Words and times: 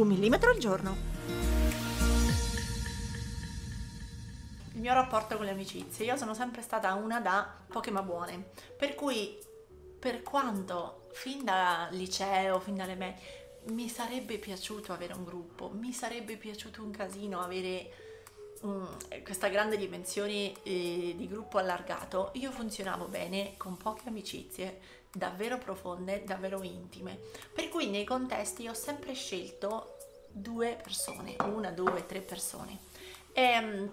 Un 0.00 0.08
millimetro 0.08 0.50
al 0.50 0.58
giorno. 0.58 0.96
Il 4.74 4.80
mio 4.80 4.94
rapporto 4.94 5.36
con 5.36 5.44
le 5.44 5.50
amicizie, 5.50 6.06
io 6.06 6.16
sono 6.16 6.32
sempre 6.32 6.62
stata 6.62 6.94
una 6.94 7.20
da 7.20 7.46
poche 7.68 7.90
ma 7.90 8.02
buone, 8.02 8.50
per 8.78 8.94
cui 8.94 9.36
per 9.98 10.22
quanto 10.22 11.08
fin 11.12 11.44
da 11.44 11.88
liceo, 11.90 12.60
fin 12.60 12.76
dalle 12.76 12.94
me, 12.94 13.18
mi 13.66 13.90
sarebbe 13.90 14.38
piaciuto 14.38 14.94
avere 14.94 15.12
un 15.12 15.24
gruppo, 15.24 15.70
mi 15.74 15.92
sarebbe 15.92 16.36
piaciuto 16.36 16.82
un 16.82 16.90
casino 16.90 17.40
avere 17.40 18.09
um, 18.60 18.88
questa 19.22 19.48
grande 19.48 19.76
dimensione 19.76 20.52
eh, 20.62 21.14
di 21.16 21.28
gruppo 21.28 21.58
allargato, 21.58 22.30
io 22.34 22.50
funzionavo 22.50 23.06
bene 23.06 23.54
con 23.56 23.76
poche 23.76 24.08
amicizie 24.08 24.98
davvero 25.12 25.58
profonde, 25.58 26.24
davvero 26.24 26.62
intime. 26.62 27.18
Per 27.52 27.68
cui 27.68 27.88
nei 27.88 28.04
contesti 28.04 28.68
ho 28.68 28.74
sempre 28.74 29.14
scelto 29.14 29.96
due 30.28 30.78
persone, 30.82 31.36
una, 31.44 31.70
due, 31.70 32.06
tre 32.06 32.20
persone. 32.20 32.78
E, 33.32 33.42
ehm, 33.42 33.90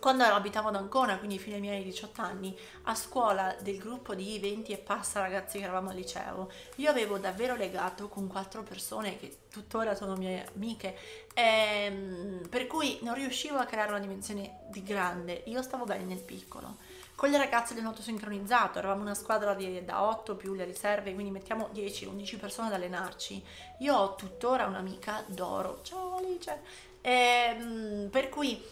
quando 0.00 0.24
abitavo 0.24 0.68
ad 0.68 0.76
Ancona, 0.76 1.18
quindi 1.18 1.38
fino 1.38 1.56
ai 1.56 1.60
miei 1.60 1.82
18 1.82 2.20
anni, 2.20 2.56
a 2.84 2.94
scuola 2.94 3.56
del 3.60 3.78
gruppo 3.78 4.14
di 4.14 4.38
20 4.38 4.72
e 4.72 4.78
passa 4.78 5.20
ragazzi 5.20 5.58
che 5.58 5.64
eravamo 5.64 5.90
al 5.90 5.96
liceo, 5.96 6.50
io 6.76 6.90
avevo 6.90 7.18
davvero 7.18 7.54
legato 7.56 8.08
con 8.08 8.26
quattro 8.26 8.62
persone 8.62 9.18
che 9.18 9.38
tuttora 9.50 9.94
sono 9.94 10.14
mie 10.16 10.46
amiche, 10.54 10.96
ehm, 11.34 12.48
per 12.48 12.66
cui 12.66 12.98
non 13.02 13.14
riuscivo 13.14 13.58
a 13.58 13.64
creare 13.64 13.90
una 13.90 14.00
dimensione 14.00 14.60
di 14.68 14.82
grande, 14.82 15.42
io 15.46 15.62
stavo 15.62 15.84
bene 15.84 16.04
nel 16.04 16.22
piccolo. 16.22 16.76
Con 17.14 17.30
le 17.30 17.38
ragazze 17.38 17.74
del 17.74 17.82
nuoto 17.82 18.00
sincronizzato, 18.00 18.78
eravamo 18.78 19.02
una 19.02 19.14
squadra 19.14 19.52
di, 19.54 19.84
da 19.84 20.04
8 20.04 20.36
più 20.36 20.54
le 20.54 20.64
riserve, 20.64 21.14
quindi 21.14 21.32
mettiamo 21.32 21.68
10-11 21.74 22.38
persone 22.38 22.68
ad 22.68 22.74
allenarci. 22.74 23.42
Io 23.78 23.96
ho 23.96 24.14
tuttora 24.14 24.66
un'amica 24.66 25.24
d'oro, 25.26 25.80
ciao 25.82 26.18
Alice, 26.18 26.60
ehm, 27.00 28.08
per 28.08 28.28
cui 28.28 28.62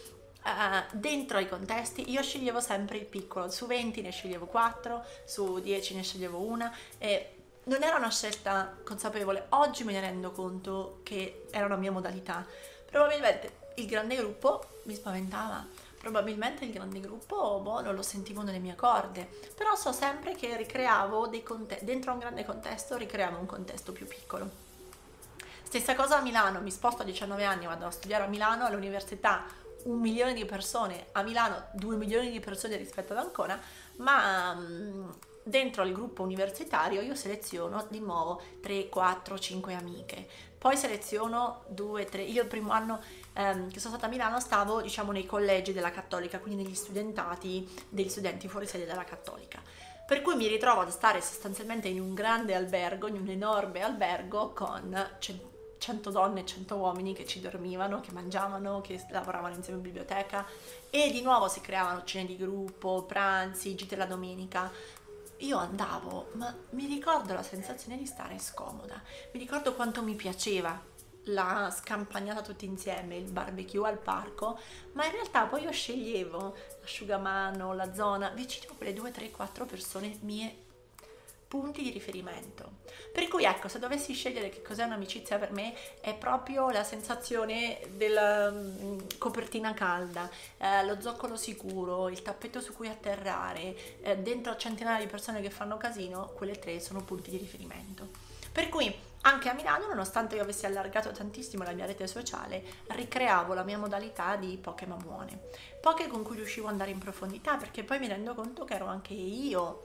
uh, 0.47 0.97
dentro 0.97 1.37
ai 1.37 1.47
contesti 1.47 2.09
io 2.11 2.21
sceglievo 2.21 2.59
sempre 2.59 2.97
il 2.97 3.05
piccolo, 3.05 3.49
su 3.49 3.65
20 3.65 4.01
ne 4.01 4.11
sceglievo 4.11 4.45
4, 4.45 5.03
su 5.25 5.59
10 5.59 5.95
ne 5.95 6.03
sceglievo 6.03 6.39
una 6.39 6.73
e 6.97 7.33
non 7.63 7.83
era 7.83 7.97
una 7.97 8.09
scelta 8.09 8.77
consapevole, 8.83 9.47
oggi 9.49 9.83
me 9.83 9.91
ne 9.91 9.99
rendo 9.99 10.31
conto 10.31 11.01
che 11.03 11.45
era 11.51 11.65
una 11.65 11.75
mia 11.75 11.91
modalità. 11.91 12.45
Probabilmente 12.89 13.65
il 13.75 13.85
grande 13.85 14.15
gruppo 14.15 14.79
mi 14.83 14.95
spaventava 14.95 15.65
probabilmente 15.99 16.63
il 16.63 16.71
grande 16.71 17.01
gruppo 17.01 17.59
boh, 17.59 17.81
non 17.81 17.93
lo 17.93 18.01
sentivo 18.01 18.41
nelle 18.41 18.59
mie 18.59 18.75
corde, 18.75 19.27
però 19.55 19.75
so 19.75 19.91
sempre 19.91 20.35
che 20.35 20.55
ricreavo 20.55 21.27
dei 21.27 21.43
contesti, 21.43 21.83
dentro 21.83 22.13
un 22.13 22.19
grande 22.19 22.45
contesto 22.45 22.95
ricreavo 22.95 23.37
un 23.37 23.45
contesto 23.45 23.91
più 23.91 24.07
piccolo. 24.07 24.65
Stessa 25.63 25.95
cosa 25.95 26.19
a 26.19 26.21
Milano, 26.21 26.61
mi 26.61 26.71
sposto 26.71 27.01
a 27.01 27.05
19 27.05 27.43
anni, 27.43 27.65
vado 27.65 27.87
a 27.87 27.91
studiare 27.91 28.23
a 28.23 28.27
Milano 28.27 28.65
all'università, 28.65 29.43
un 29.83 29.99
milione 29.99 30.33
di 30.33 30.45
persone, 30.45 31.07
a 31.13 31.21
Milano 31.21 31.67
due 31.73 31.95
milioni 31.95 32.31
di 32.31 32.39
persone 32.39 32.77
rispetto 32.77 33.13
ad 33.13 33.19
Ancona, 33.19 33.59
ma 33.97 34.51
um, 34.51 35.15
dentro 35.43 35.81
al 35.81 35.91
gruppo 35.91 36.23
universitario 36.23 37.01
io 37.01 37.15
seleziono 37.15 37.85
di 37.89 37.99
nuovo 37.99 38.41
3, 38.61 38.89
4, 38.89 39.39
5 39.39 39.73
amiche, 39.73 40.27
poi 40.57 40.75
seleziono 40.75 41.63
2, 41.67 42.05
3, 42.05 42.21
io 42.23 42.41
il 42.41 42.47
primo 42.47 42.71
anno 42.71 43.01
ehm, 43.33 43.71
che 43.71 43.79
sono 43.79 43.93
stata 43.93 44.07
a 44.07 44.09
Milano 44.09 44.39
stavo 44.39 44.81
diciamo 44.81 45.11
nei 45.11 45.25
collegi 45.25 45.71
della 45.71 45.91
Cattolica, 45.91 46.39
quindi 46.39 46.63
negli 46.63 46.75
studentati 46.75 47.67
degli 47.89 48.09
studenti 48.09 48.47
fuori 48.47 48.67
sede 48.67 48.85
della 48.85 49.03
Cattolica. 49.03 49.61
Per 50.05 50.21
cui 50.21 50.35
mi 50.35 50.47
ritrovo 50.47 50.81
ad 50.81 50.89
stare 50.89 51.21
sostanzialmente 51.21 51.89
in 51.89 51.99
un 51.99 52.13
grande 52.13 52.55
albergo, 52.55 53.07
in 53.07 53.15
un 53.15 53.27
enorme 53.27 53.81
albergo 53.81 54.53
con 54.53 55.15
100 55.77 56.11
donne 56.11 56.41
e 56.41 56.45
100 56.45 56.75
uomini 56.75 57.13
che 57.13 57.25
ci 57.25 57.39
dormivano, 57.39 57.99
che 57.99 58.11
mangiavano, 58.11 58.81
che 58.81 59.03
lavoravano 59.09 59.55
insieme 59.55 59.77
in 59.77 59.83
biblioteca 59.83 60.45
e 60.89 61.11
di 61.11 61.21
nuovo 61.21 61.47
si 61.47 61.61
creavano 61.61 62.03
cene 62.03 62.25
di 62.25 62.37
gruppo, 62.37 63.03
pranzi, 63.03 63.75
gite 63.75 63.95
la 63.95 64.05
domenica. 64.05 64.71
Io 65.41 65.57
andavo, 65.57 66.29
ma 66.33 66.53
mi 66.71 66.87
ricordo 66.87 67.33
la 67.33 67.43
sensazione 67.43 67.97
di 67.97 68.07
stare 68.07 68.39
scomoda, 68.39 68.99
mi 69.31 69.39
ricordo 69.39 69.75
quanto 69.75 70.01
mi 70.01 70.15
piaceva 70.15 70.95
la 71.25 71.73
scampagnata 71.75 72.41
tutti 72.41 72.65
insieme, 72.65 73.17
il 73.17 73.31
barbecue 73.31 73.87
al 73.87 73.97
parco, 73.97 74.57
ma 74.93 75.05
in 75.05 75.11
realtà 75.11 75.45
poi 75.45 75.63
io 75.63 75.71
sceglievo 75.71 76.55
l'asciugamano, 76.81 77.73
la 77.73 77.93
zona, 77.93 78.29
vicino 78.29 78.71
a 78.71 78.75
quelle 78.75 78.93
2, 78.93 79.11
3, 79.11 79.31
4 79.31 79.65
persone 79.65 80.17
mie 80.21 80.65
punti 81.47 81.81
di 81.81 81.89
riferimento. 81.89 82.77
Per 83.11 83.27
cui 83.27 83.45
ecco, 83.45 83.67
se 83.67 83.79
dovessi 83.79 84.13
scegliere 84.13 84.49
che 84.49 84.61
cos'è 84.61 84.83
un'amicizia 84.83 85.37
per 85.37 85.51
me, 85.51 85.73
è 86.01 86.13
proprio 86.13 86.69
la 86.69 86.83
sensazione 86.83 87.79
della 87.95 88.49
um, 88.49 89.05
copertina 89.17 89.73
calda, 89.73 90.29
eh, 90.57 90.85
lo 90.85 90.99
zoccolo 91.01 91.35
sicuro, 91.35 92.09
il 92.09 92.21
tappeto 92.21 92.59
su 92.59 92.73
cui 92.73 92.89
atterrare, 92.89 94.01
eh, 94.01 94.17
dentro 94.17 94.55
centinaia 94.57 94.99
di 94.99 95.09
persone 95.09 95.41
che 95.41 95.49
fanno 95.49 95.77
casino, 95.77 96.31
quelle 96.35 96.59
tre 96.59 96.79
sono 96.79 97.03
punti 97.03 97.29
di 97.29 97.37
riferimento. 97.37 98.07
Per 98.51 98.69
cui 98.69 98.93
anche 99.21 99.49
a 99.49 99.53
Milano, 99.53 99.87
nonostante 99.87 100.35
io 100.35 100.41
avessi 100.41 100.65
allargato 100.65 101.11
tantissimo 101.11 101.63
la 101.63 101.73
mia 101.73 101.85
rete 101.85 102.07
sociale, 102.07 102.63
ricreavo 102.87 103.53
la 103.53 103.63
mia 103.63 103.77
modalità 103.77 104.35
di 104.35 104.57
poche 104.57 104.85
ma 104.85 104.95
buone. 104.95 105.39
Poche 105.81 106.07
con 106.07 106.23
cui 106.23 106.37
riuscivo 106.37 106.67
ad 106.67 106.73
andare 106.73 106.91
in 106.91 106.97
profondità, 106.97 107.57
perché 107.57 107.83
poi 107.83 107.99
mi 107.99 108.07
rendo 108.07 108.33
conto 108.33 108.63
che 108.63 108.75
ero 108.75 108.85
anche 108.85 109.13
io 109.13 109.83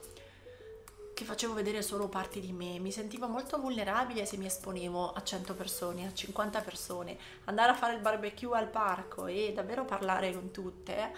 che 1.22 1.28
facevo 1.28 1.54
vedere 1.54 1.82
solo 1.82 2.08
parti 2.08 2.40
di 2.40 2.52
me, 2.52 2.80
mi 2.80 2.90
sentivo 2.90 3.28
molto 3.28 3.58
vulnerabile 3.58 4.26
se 4.26 4.36
mi 4.36 4.46
esponevo 4.46 5.12
a 5.12 5.22
100 5.22 5.54
persone, 5.54 6.06
a 6.06 6.12
50 6.12 6.60
persone, 6.60 7.16
andare 7.44 7.70
a 7.70 7.74
fare 7.74 7.94
il 7.94 8.00
barbecue 8.00 8.58
al 8.58 8.68
parco 8.68 9.26
e 9.26 9.52
davvero 9.54 9.84
parlare 9.84 10.32
con 10.32 10.50
tutte 10.50 11.12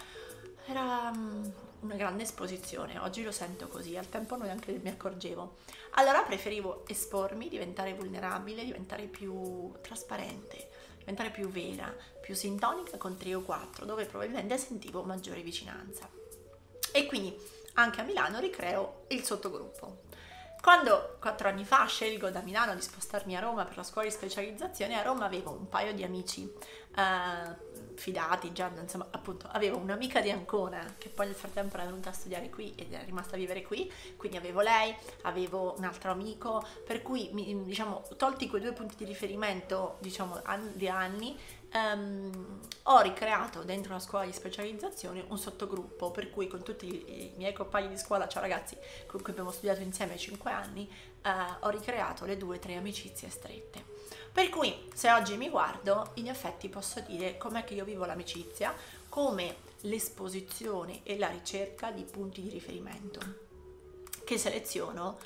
era 0.67 1.11
mm, 1.11 1.43
una 1.81 1.95
grande 1.95 2.23
esposizione, 2.23 2.99
oggi 2.99 3.23
lo 3.23 3.31
sento 3.31 3.67
così, 3.67 3.97
al 3.97 4.07
tempo 4.07 4.37
neanche 4.37 4.79
mi 4.81 4.89
accorgevo. 4.89 5.57
Allora 5.95 6.21
preferivo 6.21 6.83
espormi, 6.87 7.49
diventare 7.49 7.93
vulnerabile, 7.93 8.63
diventare 8.63 9.05
più 9.05 9.71
trasparente, 9.81 10.69
diventare 10.99 11.31
più 11.31 11.49
vera, 11.49 11.93
più 12.21 12.35
sintonica 12.35 12.97
con 12.97 13.17
3 13.17 13.35
o 13.35 13.41
4, 13.41 13.85
dove 13.85 14.05
probabilmente 14.05 14.57
sentivo 14.59 15.01
maggiore 15.01 15.41
vicinanza. 15.41 16.07
E 16.91 17.05
quindi 17.07 17.35
anche 17.75 18.01
a 18.01 18.03
Milano 18.03 18.39
ricreo 18.39 19.05
il 19.09 19.23
sottogruppo. 19.23 20.03
Quando 20.61 21.17
quattro 21.19 21.47
anni 21.47 21.63
fa 21.63 21.85
scelgo 21.85 22.31
da 22.31 22.41
Milano 22.41 22.73
di 22.73 22.81
spostarmi 22.81 23.37
a 23.37 23.39
Roma 23.39 23.65
per 23.65 23.77
la 23.77 23.83
scuola 23.83 24.07
di 24.07 24.13
specializzazione, 24.13 24.97
a 24.97 25.03
Roma 25.03 25.25
avevo 25.25 25.51
un 25.51 25.69
paio 25.69 25.93
di 25.93 26.03
amici 26.03 26.51
eh, 26.95 27.93
fidati 27.93 28.51
già, 28.51 28.71
insomma, 28.81 29.05
appunto, 29.11 29.47
avevo 29.51 29.77
un'amica 29.77 30.21
di 30.21 30.31
Ancona 30.31 30.95
che 30.97 31.09
poi 31.09 31.27
nel 31.27 31.35
frattempo 31.35 31.75
era 31.75 31.85
venuta 31.85 32.09
a 32.09 32.13
studiare 32.13 32.49
qui 32.49 32.73
ed 32.75 32.93
è 32.93 33.03
rimasta 33.05 33.35
a 33.35 33.37
vivere 33.37 33.61
qui, 33.61 33.91
quindi 34.17 34.37
avevo 34.37 34.61
lei, 34.61 34.95
avevo 35.21 35.75
un 35.77 35.83
altro 35.83 36.09
amico, 36.09 36.65
per 36.83 37.03
cui, 37.03 37.29
diciamo, 37.63 38.03
tolti 38.17 38.49
quei 38.49 38.61
due 38.61 38.73
punti 38.73 38.95
di 38.95 39.05
riferimento, 39.05 39.97
diciamo, 39.99 40.41
di 40.73 40.89
anni, 40.89 41.37
um, 41.75 42.59
ho 42.83 43.01
ricreato 43.01 43.63
dentro 43.63 43.93
la 43.93 43.99
scuola 43.99 44.25
di 44.25 44.31
specializzazione 44.31 45.25
un 45.27 45.37
sottogruppo, 45.37 46.11
per 46.11 46.29
cui 46.29 46.47
con 46.47 46.63
tutti 46.63 46.87
i 46.87 47.33
miei 47.35 47.53
compagni 47.53 47.89
di 47.89 47.97
scuola, 47.97 48.27
ciao 48.27 48.41
ragazzi, 48.41 48.77
con 49.05 49.21
cui 49.21 49.31
abbiamo 49.31 49.51
studiato 49.51 49.81
insieme 49.81 50.17
5 50.17 50.51
anni, 50.51 50.89
uh, 51.23 51.65
ho 51.65 51.69
ricreato 51.69 52.25
le 52.25 52.37
due 52.37 52.57
o 52.57 52.59
tre 52.59 52.75
amicizie 52.75 53.29
strette. 53.29 53.93
Per 54.31 54.49
cui 54.49 54.89
se 54.93 55.11
oggi 55.11 55.37
mi 55.37 55.49
guardo, 55.49 56.11
in 56.15 56.27
effetti 56.27 56.69
posso 56.69 56.99
dire 57.01 57.37
com'è 57.37 57.63
che 57.63 57.73
io 57.73 57.85
vivo 57.85 58.05
l'amicizia, 58.05 58.73
come 59.09 59.55
l'esposizione 59.81 61.01
e 61.03 61.17
la 61.17 61.29
ricerca 61.29 61.91
di 61.91 62.03
punti 62.03 62.41
di 62.41 62.49
riferimento 62.49 63.43
che 64.25 64.37
seleziono. 64.37 65.17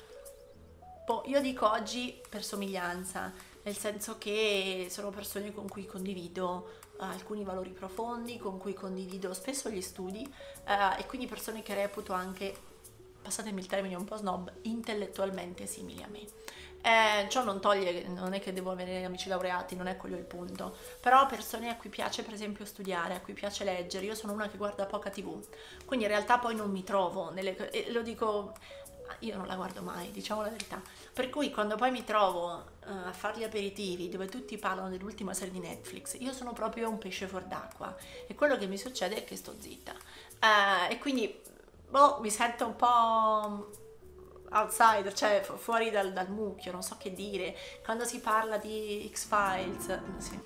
Boh, 1.04 1.24
io 1.26 1.40
dico 1.40 1.68
oggi 1.68 2.20
per 2.28 2.44
somiglianza, 2.44 3.32
nel 3.62 3.76
senso 3.76 4.16
che 4.18 4.86
sono 4.90 5.10
persone 5.10 5.52
con 5.52 5.68
cui 5.68 5.86
condivido 5.86 6.80
uh, 6.98 7.02
alcuni 7.02 7.44
valori 7.44 7.70
profondi, 7.70 8.38
con 8.38 8.58
cui 8.58 8.74
condivido 8.74 9.34
spesso 9.34 9.68
gli 9.70 9.82
studi 9.82 10.26
uh, 10.66 10.98
e 10.98 11.06
quindi 11.06 11.26
persone 11.26 11.62
che 11.62 11.74
reputo 11.74 12.12
anche, 12.12 12.54
passatemi 13.22 13.60
il 13.60 13.66
termine 13.66 13.94
un 13.94 14.04
po' 14.04 14.16
snob, 14.16 14.52
intellettualmente 14.62 15.66
simili 15.66 16.02
a 16.02 16.08
me. 16.08 16.26
Eh, 16.82 17.28
ciò 17.28 17.44
non 17.44 17.60
toglie, 17.60 18.08
non 18.08 18.32
è 18.32 18.40
che 18.40 18.54
devo 18.54 18.70
avere 18.70 19.04
amici 19.04 19.28
laureati, 19.28 19.76
non 19.76 19.86
è 19.86 19.98
quello 19.98 20.16
il 20.16 20.24
punto. 20.24 20.74
Però 21.00 21.26
persone 21.26 21.68
a 21.68 21.76
cui 21.76 21.90
piace 21.90 22.22
per 22.22 22.32
esempio 22.32 22.64
studiare, 22.64 23.14
a 23.14 23.20
cui 23.20 23.34
piace 23.34 23.64
leggere, 23.64 24.06
io 24.06 24.14
sono 24.14 24.32
una 24.32 24.48
che 24.48 24.56
guarda 24.56 24.86
poca 24.86 25.10
tv, 25.10 25.44
quindi 25.84 26.06
in 26.06 26.10
realtà 26.10 26.38
poi 26.38 26.54
non 26.54 26.70
mi 26.70 26.82
trovo, 26.82 27.30
nelle, 27.32 27.70
e 27.70 27.92
lo 27.92 28.00
dico, 28.00 28.54
io 29.20 29.36
non 29.36 29.46
la 29.46 29.56
guardo 29.56 29.82
mai, 29.82 30.10
diciamo 30.10 30.42
la 30.42 30.48
verità. 30.48 30.80
Per 31.12 31.28
cui 31.28 31.50
quando 31.50 31.76
poi 31.76 31.90
mi 31.90 32.04
trovo 32.04 32.64
uh, 32.90 33.08
a 33.08 33.12
fare 33.12 33.38
gli 33.38 33.44
aperitivi 33.44 34.08
dove 34.08 34.26
tutti 34.26 34.58
parlano 34.58 34.90
dell'ultima 34.90 35.32
serie 35.32 35.52
di 35.52 35.60
Netflix, 35.60 36.16
io 36.18 36.32
sono 36.32 36.52
proprio 36.52 36.88
un 36.88 36.98
pesce 36.98 37.26
fuor 37.26 37.44
d'acqua 37.44 37.96
e 38.26 38.34
quello 38.34 38.56
che 38.56 38.66
mi 38.66 38.76
succede 38.76 39.16
è 39.16 39.24
che 39.24 39.36
sto 39.36 39.54
zitta. 39.58 39.92
Uh, 39.92 40.90
e 40.90 40.98
quindi 40.98 41.40
boh, 41.88 42.18
mi 42.20 42.30
sento 42.30 42.66
un 42.66 42.76
po' 42.76 43.78
outsider, 44.52 45.12
cioè 45.12 45.40
fu- 45.42 45.56
fuori 45.56 45.90
dal, 45.90 46.12
dal, 46.12 46.30
mucchio, 46.30 46.72
non 46.72 46.82
so 46.82 46.96
che 46.98 47.12
dire. 47.12 47.56
Quando 47.84 48.04
si 48.04 48.20
parla 48.20 48.56
di 48.56 49.08
X-Files, 49.12 50.00
sì, 50.18 50.38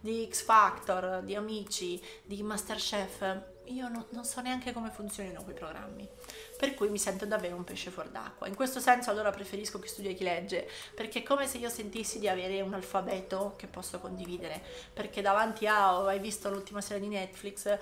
di 0.00 0.28
X 0.30 0.42
Factor, 0.42 1.22
di 1.22 1.34
Amici, 1.34 2.02
di 2.24 2.42
Masterchef, 2.42 3.56
io 3.70 3.88
no, 3.88 4.06
non 4.10 4.24
so 4.24 4.40
neanche 4.40 4.72
come 4.72 4.90
funzionino 4.90 5.42
quei 5.42 5.54
programmi. 5.54 6.08
Per 6.56 6.74
cui 6.74 6.88
mi 6.88 6.98
sento 6.98 7.26
davvero 7.26 7.56
un 7.56 7.64
pesce 7.64 7.90
fuor 7.90 8.08
d'acqua. 8.08 8.46
In 8.46 8.54
questo 8.54 8.80
senso 8.80 9.10
allora 9.10 9.30
preferisco 9.30 9.78
chi 9.78 9.88
studia 9.88 10.10
e 10.10 10.14
chi 10.14 10.24
legge, 10.24 10.68
perché 10.94 11.20
è 11.20 11.22
come 11.22 11.46
se 11.46 11.58
io 11.58 11.68
sentissi 11.68 12.18
di 12.18 12.28
avere 12.28 12.60
un 12.60 12.74
alfabeto 12.74 13.54
che 13.56 13.66
posso 13.66 13.98
condividere. 13.98 14.60
Perché 14.92 15.20
davanti 15.20 15.66
a, 15.66 15.98
oh, 15.98 16.06
hai 16.06 16.18
visto 16.18 16.50
l'ultima 16.50 16.80
serie 16.80 17.02
di 17.02 17.08
Netflix? 17.08 17.78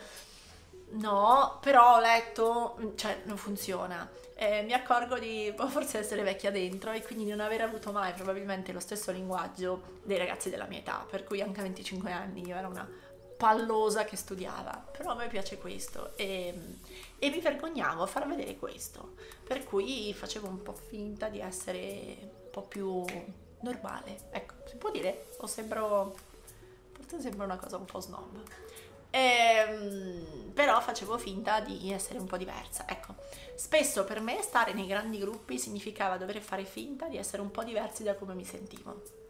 No, 0.89 1.59
però 1.61 1.97
ho 1.97 2.01
letto, 2.01 2.93
cioè 2.97 3.23
non 3.25 3.37
funziona 3.37 4.09
eh, 4.39 4.63
mi 4.63 4.75
accorgo 4.75 5.19
di 5.19 5.51
boh, 5.57 5.67
forse 5.67 5.99
essere 5.99 6.23
vecchia 6.23 6.51
dentro 6.51 6.93
e 6.93 7.03
quindi 7.03 7.25
non 7.25 7.41
aver 7.41 7.63
avuto 7.63 7.91
mai 7.91 8.13
probabilmente 8.13 8.71
lo 8.71 8.81
stesso 8.81 9.11
linguaggio 9.11 10.01
dei 10.03 10.19
ragazzi 10.19 10.51
della 10.51 10.67
mia 10.67 10.81
età, 10.81 11.07
per 11.09 11.25
cui 11.25 11.41
anche 11.41 11.61
a 11.61 11.63
25 11.63 12.13
anni 12.13 12.47
io 12.47 12.55
ero 12.55 12.69
una 12.69 12.87
pallosa 13.37 14.05
che 14.05 14.17
studiava, 14.17 14.85
però 14.97 15.11
a 15.11 15.15
me 15.15 15.29
piace 15.29 15.59
questo 15.59 16.17
e, 16.17 16.55
e 17.19 17.31
mi 17.31 17.41
vergognavo 17.41 18.03
a 18.03 18.07
far 18.07 18.27
vedere 18.27 18.57
questo, 18.57 19.15
per 19.45 19.65
cui 19.65 20.13
facevo 20.15 20.49
un 20.49 20.63
po' 20.63 20.75
finta 20.75 21.29
di 21.29 21.41
essere 21.41 22.17
un 22.21 22.51
po' 22.51 22.63
più 22.63 23.05
normale, 23.61 24.29
ecco, 24.31 24.55
si 24.67 24.77
può 24.77 24.91
dire, 24.91 25.27
o 25.39 25.47
sembro, 25.47 26.15
forse 26.93 27.21
sembra 27.21 27.45
una 27.45 27.57
cosa 27.57 27.77
un 27.77 27.85
po' 27.85 28.01
snob. 28.01 28.43
Ehm, 29.11 30.51
però 30.53 30.81
facevo 30.81 31.17
finta 31.17 31.61
di 31.61 31.91
essere 31.91 32.19
un 32.19 32.27
po' 32.27 32.37
diversa. 32.37 32.87
Ecco, 32.87 33.15
spesso 33.55 34.05
per 34.05 34.21
me 34.21 34.43
stare 34.43 34.73
nei 34.75 34.87
grandi 34.87 35.19
gruppi 35.19 35.59
significava 35.59 36.19
dover 36.19 36.41
fare 36.41 36.65
finta 36.65 37.09
di 37.09 37.17
essere 37.17 37.41
un 37.41 37.51
po' 37.51 37.65
diversi 37.65 38.03
da 38.03 38.15
come 38.15 38.35
mi 38.35 38.45
sentivo. 38.45 39.25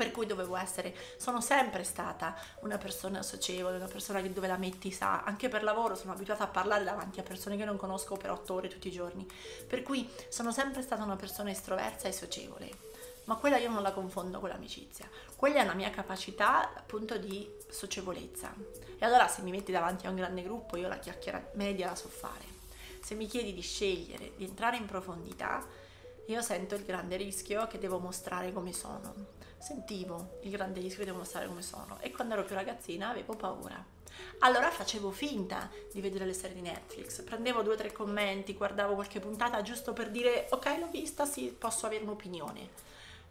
Per 0.00 0.12
cui 0.12 0.24
dovevo 0.24 0.56
essere, 0.56 0.96
sono 1.18 1.42
sempre 1.42 1.84
stata 1.84 2.34
una 2.60 2.78
persona 2.78 3.20
socievole, 3.20 3.76
una 3.76 3.84
persona 3.84 4.22
che 4.22 4.32
dove 4.32 4.46
la 4.46 4.56
metti 4.56 4.90
sa, 4.90 5.24
anche 5.24 5.50
per 5.50 5.62
lavoro 5.62 5.94
sono 5.94 6.12
abituata 6.12 6.44
a 6.44 6.46
parlare 6.46 6.84
davanti 6.84 7.20
a 7.20 7.22
persone 7.22 7.58
che 7.58 7.66
non 7.66 7.76
conosco 7.76 8.16
per 8.16 8.30
otto 8.30 8.54
ore 8.54 8.68
tutti 8.68 8.88
i 8.88 8.92
giorni. 8.92 9.30
Per 9.68 9.82
cui 9.82 10.08
sono 10.30 10.52
sempre 10.52 10.80
stata 10.80 11.04
una 11.04 11.16
persona 11.16 11.50
estroversa 11.50 12.08
e 12.08 12.12
socievole 12.12 12.88
ma 13.24 13.36
quella 13.36 13.58
io 13.58 13.68
non 13.68 13.82
la 13.82 13.92
confondo 13.92 14.40
con 14.40 14.48
l'amicizia. 14.48 15.06
Quella 15.36 15.60
è 15.60 15.64
una 15.64 15.74
mia 15.74 15.90
capacità 15.90 16.72
appunto 16.74 17.18
di 17.18 17.46
socievolezza. 17.68 18.54
E 18.98 19.04
allora 19.04 19.28
se 19.28 19.42
mi 19.42 19.50
metti 19.50 19.70
davanti 19.70 20.06
a 20.06 20.08
un 20.08 20.16
grande 20.16 20.42
gruppo 20.42 20.78
io 20.78 20.88
la 20.88 20.98
chiacchiera 20.98 21.50
media 21.52 21.88
la 21.90 21.94
so 21.94 22.08
fare. 22.08 22.44
Se 23.02 23.14
mi 23.14 23.26
chiedi 23.26 23.52
di 23.52 23.60
scegliere, 23.60 24.32
di 24.36 24.44
entrare 24.44 24.78
in 24.78 24.86
profondità, 24.86 25.62
io 26.26 26.40
sento 26.40 26.74
il 26.74 26.84
grande 26.84 27.16
rischio 27.16 27.66
che 27.66 27.78
devo 27.78 27.98
mostrare 27.98 28.50
come 28.50 28.72
sono. 28.72 29.38
Sentivo 29.60 30.38
il 30.42 30.50
grande 30.50 30.80
rischio 30.80 31.04
devo 31.04 31.18
mostrare 31.18 31.46
come 31.46 31.62
sono 31.62 31.98
e 32.00 32.10
quando 32.10 32.34
ero 32.34 32.44
più 32.44 32.54
ragazzina 32.54 33.10
avevo 33.10 33.36
paura. 33.36 33.84
Allora 34.40 34.70
facevo 34.70 35.10
finta 35.10 35.70
di 35.92 36.00
vedere 36.00 36.24
le 36.24 36.32
serie 36.32 36.54
di 36.54 36.62
Netflix, 36.62 37.22
prendevo 37.22 37.62
due 37.62 37.74
o 37.74 37.76
tre 37.76 37.92
commenti, 37.92 38.54
guardavo 38.54 38.94
qualche 38.94 39.20
puntata 39.20 39.60
giusto 39.62 39.92
per 39.92 40.10
dire 40.10 40.46
ok 40.50 40.78
l'ho 40.78 40.88
vista, 40.90 41.26
sì, 41.26 41.54
posso 41.56 41.86
avere 41.86 42.04
un'opinione 42.04 42.60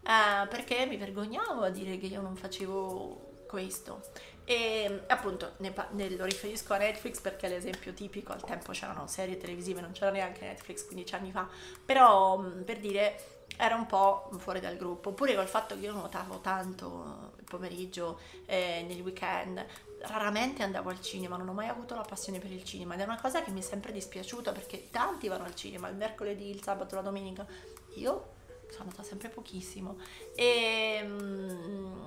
eh, 0.03 0.47
perché 0.47 0.85
mi 0.85 0.97
vergognavo 0.97 1.63
a 1.63 1.69
dire 1.69 1.97
che 1.97 2.05
io 2.05 2.21
non 2.21 2.35
facevo 2.35 3.27
questo. 3.47 4.01
E 4.45 5.03
appunto 5.07 5.53
ne, 5.57 5.73
ne, 5.91 6.09
lo 6.11 6.25
riferisco 6.25 6.73
a 6.73 6.77
Netflix 6.77 7.19
perché 7.19 7.47
è 7.47 7.49
l'esempio 7.49 7.93
tipico, 7.93 8.31
al 8.31 8.43
tempo 8.43 8.71
c'erano 8.71 9.07
serie 9.07 9.37
televisive, 9.37 9.81
non 9.81 9.91
c'era 9.91 10.11
neanche 10.11 10.45
Netflix 10.45 10.85
15 10.85 11.15
anni 11.15 11.31
fa, 11.31 11.47
però 11.85 12.39
mm, 12.39 12.61
per 12.63 12.79
dire 12.79 13.38
era 13.57 13.75
un 13.75 13.85
po' 13.85 14.29
fuori 14.37 14.59
dal 14.59 14.77
gruppo, 14.77 15.09
oppure 15.09 15.35
col 15.35 15.47
fatto 15.47 15.75
che 15.75 15.81
io 15.85 15.91
nuotavo 15.91 16.39
tanto 16.39 17.33
il 17.37 17.43
pomeriggio, 17.43 18.19
eh, 18.45 18.85
nel 18.87 19.01
weekend, 19.01 19.65
raramente 20.01 20.63
andavo 20.63 20.89
al 20.89 21.01
cinema, 21.01 21.35
non 21.35 21.49
ho 21.49 21.53
mai 21.53 21.67
avuto 21.67 21.95
la 21.95 22.01
passione 22.01 22.39
per 22.39 22.51
il 22.51 22.63
cinema 22.63 22.93
ed 22.93 23.01
è 23.01 23.03
una 23.03 23.19
cosa 23.19 23.43
che 23.43 23.51
mi 23.51 23.59
è 23.59 23.63
sempre 23.63 23.91
dispiaciuta 23.91 24.51
perché 24.51 24.89
tanti 24.89 25.27
vanno 25.27 25.43
al 25.43 25.55
cinema 25.55 25.89
il 25.89 25.95
mercoledì, 25.95 26.49
il 26.49 26.63
sabato, 26.63 26.95
la 26.95 27.01
domenica, 27.01 27.45
io 27.95 28.37
sono 28.69 28.83
andata 28.83 29.03
sempre 29.03 29.29
pochissimo. 29.29 29.97
E, 30.35 31.01
mm, 31.03 32.01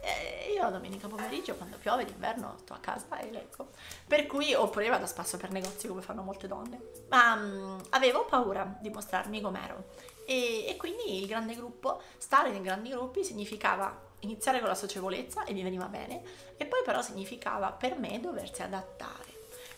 e 0.00 0.52
io 0.54 0.70
domenica 0.70 1.08
pomeriggio 1.08 1.54
quando 1.54 1.76
piove 1.76 2.04
d'inverno 2.04 2.56
sto 2.60 2.74
a 2.74 2.78
casa 2.78 3.18
e 3.18 3.30
leggo. 3.30 3.70
Per 4.06 4.26
cui 4.26 4.54
oppure 4.54 4.88
vado 4.88 5.04
a 5.04 5.08
spasso 5.08 5.36
per 5.36 5.50
negozi 5.50 5.88
come 5.88 6.02
fanno 6.02 6.22
molte 6.22 6.46
donne. 6.46 6.80
Ma 7.08 7.34
um, 7.34 7.82
avevo 7.90 8.24
paura 8.24 8.78
di 8.80 8.90
mostrarmi 8.90 9.40
com'ero 9.40 10.12
e, 10.24 10.66
e 10.66 10.76
quindi 10.76 11.20
il 11.20 11.26
grande 11.26 11.54
gruppo 11.54 12.00
stare 12.18 12.50
nei 12.50 12.62
grandi 12.62 12.90
gruppi 12.90 13.24
significava 13.24 14.12
iniziare 14.20 14.58
con 14.58 14.68
la 14.68 14.74
socievolezza 14.74 15.44
e 15.44 15.52
mi 15.52 15.62
veniva 15.62 15.86
bene 15.86 16.22
e 16.56 16.64
poi 16.66 16.82
però 16.84 17.02
significava 17.02 17.72
per 17.72 17.98
me 17.98 18.20
doversi 18.20 18.62
adattare 18.62 19.32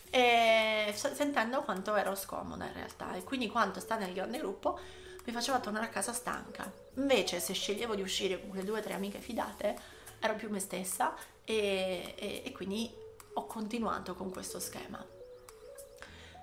e, 0.09 0.93
sentendo 0.95 1.61
quanto 1.63 1.95
ero 1.95 2.15
scomoda 2.15 2.65
in 2.65 2.73
realtà 2.73 3.15
e 3.15 3.23
quindi 3.23 3.49
quanto 3.49 3.79
stare 3.79 4.05
nel 4.05 4.13
grande 4.13 4.37
gruppo 4.39 4.79
mi 5.25 5.33
faceva 5.33 5.59
tornare 5.59 5.85
a 5.87 5.89
casa 5.89 6.13
stanca. 6.13 6.71
Invece 6.95 7.39
se 7.41 7.53
sceglievo 7.53 7.95
di 7.95 8.01
uscire 8.01 8.39
con 8.39 8.49
quelle 8.49 8.63
due 8.63 8.79
o 8.79 8.81
tre 8.81 8.93
amiche 8.93 9.19
fidate, 9.19 9.77
ero 10.19 10.35
più 10.35 10.49
me 10.49 10.59
stessa 10.59 11.13
e, 11.43 12.15
e, 12.17 12.43
e 12.45 12.51
quindi 12.53 12.89
ho 13.33 13.45
continuato 13.45 14.15
con 14.15 14.31
questo 14.31 14.59
schema. 14.59 15.16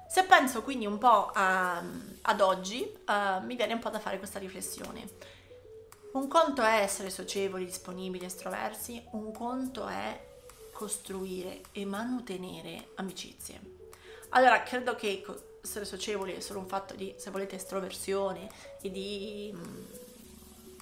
Se 0.09 0.25
penso 0.25 0.63
quindi 0.63 0.87
un 0.87 0.99
po' 0.99 1.31
a, 1.33 1.83
ad 2.23 2.41
oggi, 2.41 2.83
uh, 3.07 3.45
mi 3.45 3.57
viene 3.57 3.73
un 3.73 3.81
po' 3.81 3.91
da 3.91 3.99
fare 3.99 4.19
questa 4.19 4.39
riflessione. 4.39 5.09
Un 6.13 6.29
conto 6.29 6.63
è 6.63 6.81
essere 6.81 7.11
socievoli, 7.11 7.65
disponibili, 7.65 8.25
estroversi, 8.25 9.03
un 9.13 9.33
conto 9.33 9.87
è 9.89 10.33
costruire 10.73 11.63
e 11.73 11.85
mantenere 11.85 12.91
amicizie. 12.97 13.61
Allora, 14.31 14.63
credo 14.63 14.95
che 14.95 15.25
essere 15.63 15.85
socievoli 15.85 16.35
è 16.35 16.41
solo 16.41 16.61
un 16.61 16.67
fatto 16.67 16.95
di, 16.95 17.15
se 17.17 17.31
volete, 17.31 17.57
estroversione 17.57 18.49
e 18.81 18.91
di 18.91 19.51
mh, 19.53 19.59
mm, 19.59 19.85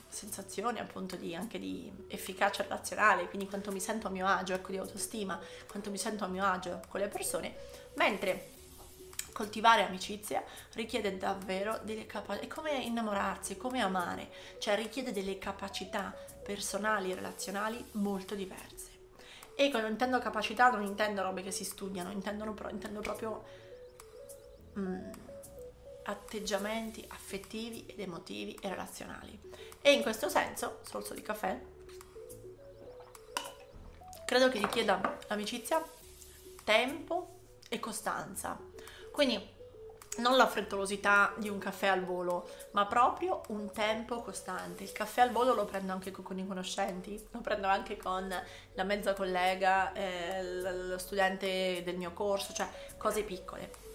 sensazione 0.08 0.80
appunto 0.80 1.16
di, 1.16 1.34
anche 1.34 1.58
di 1.58 1.90
efficacia 2.08 2.62
relazionale, 2.62 3.28
quindi 3.28 3.48
quanto 3.48 3.72
mi 3.72 3.80
sento 3.80 4.08
a 4.08 4.10
mio 4.10 4.26
agio, 4.26 4.54
ecco 4.54 4.70
di 4.70 4.78
autostima, 4.78 5.40
quanto 5.68 5.90
mi 5.90 5.98
sento 5.98 6.24
a 6.24 6.28
mio 6.28 6.44
agio 6.44 6.80
con 6.88 7.00
le 7.00 7.08
persone, 7.08 7.54
mentre 7.94 8.51
coltivare 9.32 9.82
amicizia 9.84 10.44
richiede 10.74 11.16
davvero 11.16 11.80
delle 11.82 12.06
capacità, 12.06 12.44
è 12.44 12.48
come 12.48 12.72
innamorarsi, 12.76 13.54
è 13.54 13.56
come 13.56 13.80
amare, 13.80 14.30
cioè 14.58 14.76
richiede 14.76 15.12
delle 15.12 15.38
capacità 15.38 16.14
personali 16.42 17.10
e 17.10 17.14
relazionali 17.14 17.84
molto 17.92 18.34
diverse. 18.34 18.90
E 19.54 19.70
quando 19.70 19.88
intendo 19.88 20.18
capacità 20.18 20.70
non 20.70 20.82
intendo 20.82 21.22
robe 21.22 21.42
che 21.42 21.50
si 21.50 21.64
studiano, 21.64 22.10
intendo, 22.10 22.44
intendo 22.70 23.00
proprio 23.00 23.44
mh, 24.74 24.80
mm, 24.80 25.10
atteggiamenti 26.04 27.04
affettivi 27.08 27.86
ed 27.86 28.00
emotivi 28.00 28.58
e 28.60 28.68
relazionali. 28.68 29.38
E 29.80 29.92
in 29.92 30.02
questo 30.02 30.28
senso, 30.28 30.80
sorso 30.82 31.14
di 31.14 31.22
caffè, 31.22 31.60
credo 34.24 34.48
che 34.48 34.58
richieda 34.58 35.18
amicizia, 35.28 35.84
tempo 36.64 37.40
e 37.68 37.78
costanza. 37.78 38.71
Quindi 39.12 39.60
non 40.18 40.36
la 40.36 40.46
frettolosità 40.46 41.32
di 41.36 41.48
un 41.48 41.58
caffè 41.58 41.86
al 41.86 42.04
volo, 42.04 42.48
ma 42.72 42.86
proprio 42.86 43.42
un 43.48 43.70
tempo 43.70 44.20
costante. 44.20 44.82
Il 44.82 44.92
caffè 44.92 45.22
al 45.22 45.30
volo 45.30 45.54
lo 45.54 45.64
prendo 45.64 45.92
anche 45.92 46.10
con 46.10 46.38
i 46.38 46.46
conoscenti, 46.46 47.22
lo 47.30 47.40
prendo 47.40 47.66
anche 47.66 47.96
con 47.96 48.28
la 48.74 48.84
mezza 48.84 49.14
collega, 49.14 49.92
eh, 49.92 50.42
lo 50.42 50.98
studente 50.98 51.82
del 51.84 51.96
mio 51.96 52.12
corso, 52.12 52.52
cioè 52.52 52.68
cose 52.98 53.22
piccole. 53.22 53.91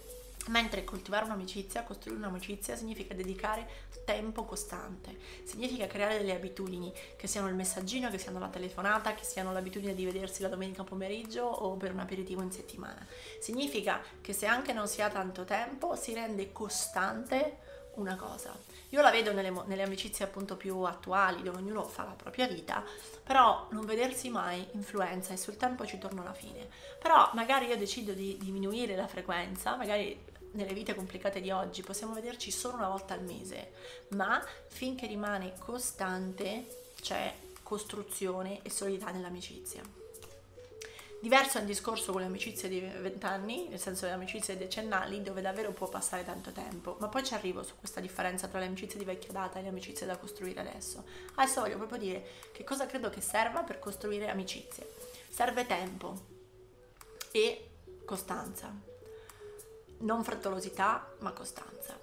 Mentre 0.48 0.84
coltivare 0.84 1.24
un'amicizia, 1.24 1.82
costruire 1.82 2.20
un'amicizia 2.20 2.76
significa 2.76 3.14
dedicare 3.14 3.66
tempo 4.04 4.44
costante, 4.44 5.16
significa 5.44 5.86
creare 5.86 6.18
delle 6.18 6.34
abitudini, 6.34 6.92
che 7.16 7.26
siano 7.26 7.48
il 7.48 7.54
messaggino, 7.54 8.10
che 8.10 8.18
siano 8.18 8.38
la 8.38 8.48
telefonata, 8.48 9.14
che 9.14 9.24
siano 9.24 9.52
l'abitudine 9.52 9.94
di 9.94 10.04
vedersi 10.04 10.42
la 10.42 10.48
domenica 10.48 10.84
pomeriggio 10.84 11.42
o 11.44 11.76
per 11.76 11.92
un 11.92 11.98
aperitivo 11.98 12.42
in 12.42 12.50
settimana. 12.50 13.06
Significa 13.40 14.00
che 14.20 14.32
se 14.32 14.46
anche 14.46 14.72
non 14.72 14.88
si 14.88 15.02
ha 15.02 15.10
tanto 15.10 15.44
tempo, 15.44 15.94
si 15.96 16.14
rende 16.14 16.52
costante 16.52 17.58
una 17.98 18.16
cosa. 18.16 18.56
Io 18.90 19.02
la 19.02 19.10
vedo 19.10 19.32
nelle, 19.32 19.50
nelle, 19.66 19.82
amicizie 19.82 20.24
appunto 20.24 20.56
più 20.56 20.80
attuali, 20.82 21.42
dove 21.42 21.58
ognuno 21.58 21.82
fa 21.84 22.04
la 22.04 22.14
propria 22.16 22.46
vita, 22.46 22.82
però 23.22 23.66
non 23.70 23.84
vedersi 23.84 24.30
mai 24.30 24.66
influenza 24.72 25.34
e 25.34 25.36
sul 25.36 25.56
tempo 25.56 25.84
ci 25.84 25.98
torno 25.98 26.22
alla 26.22 26.32
fine. 26.32 26.68
Però 26.98 27.30
magari 27.34 27.66
io 27.66 27.76
decido 27.76 28.12
di 28.12 28.38
diminuire 28.40 28.96
la 28.96 29.06
frequenza, 29.06 29.76
magari 29.76 30.18
nelle 30.58 30.74
vite 30.74 30.94
complicate 30.94 31.40
di 31.40 31.52
oggi 31.52 31.82
possiamo 31.82 32.12
vederci 32.12 32.50
solo 32.50 32.74
una 32.74 32.88
volta 32.88 33.14
al 33.14 33.22
mese, 33.22 33.72
ma 34.08 34.44
finché 34.66 35.06
rimane 35.06 35.54
costante 35.58 36.66
c'è 37.00 37.32
costruzione 37.62 38.60
e 38.62 38.70
solidità 38.70 39.10
nell'amicizia. 39.12 39.82
Diverso 41.20 41.58
è 41.58 41.60
il 41.60 41.66
discorso 41.66 42.12
con 42.12 42.20
le 42.20 42.26
amicizie 42.26 42.68
di 42.68 42.78
vent'anni, 42.78 43.68
nel 43.68 43.80
senso 43.80 44.06
le 44.06 44.12
amicizie 44.12 44.56
decennali, 44.56 45.22
dove 45.22 45.40
davvero 45.40 45.72
può 45.72 45.88
passare 45.88 46.24
tanto 46.24 46.50
tempo. 46.52 46.96
Ma 47.00 47.08
poi 47.08 47.24
ci 47.24 47.34
arrivo 47.34 47.62
su 47.62 47.74
questa 47.76 48.00
differenza 48.00 48.46
tra 48.46 48.58
le 48.58 48.66
amicizie 48.66 48.98
di 48.98 49.04
vecchia 49.04 49.32
data 49.32 49.58
e 49.58 49.62
le 49.62 49.68
amicizie 49.68 50.06
da 50.06 50.16
costruire 50.16 50.60
adesso. 50.60 51.04
Adesso 51.34 51.60
voglio 51.60 51.76
proprio 51.76 51.98
dire 51.98 52.26
che 52.52 52.64
cosa 52.64 52.86
credo 52.86 53.10
che 53.10 53.20
serva 53.20 53.62
per 53.62 53.78
costruire 53.78 54.28
amicizie. 54.28 54.92
Serve 55.28 55.66
tempo 55.66 56.14
e 57.32 57.68
costanza. 58.04 58.87
Non 59.98 60.22
frettolosità, 60.24 61.08
ma 61.18 61.32
costanza. 61.32 61.98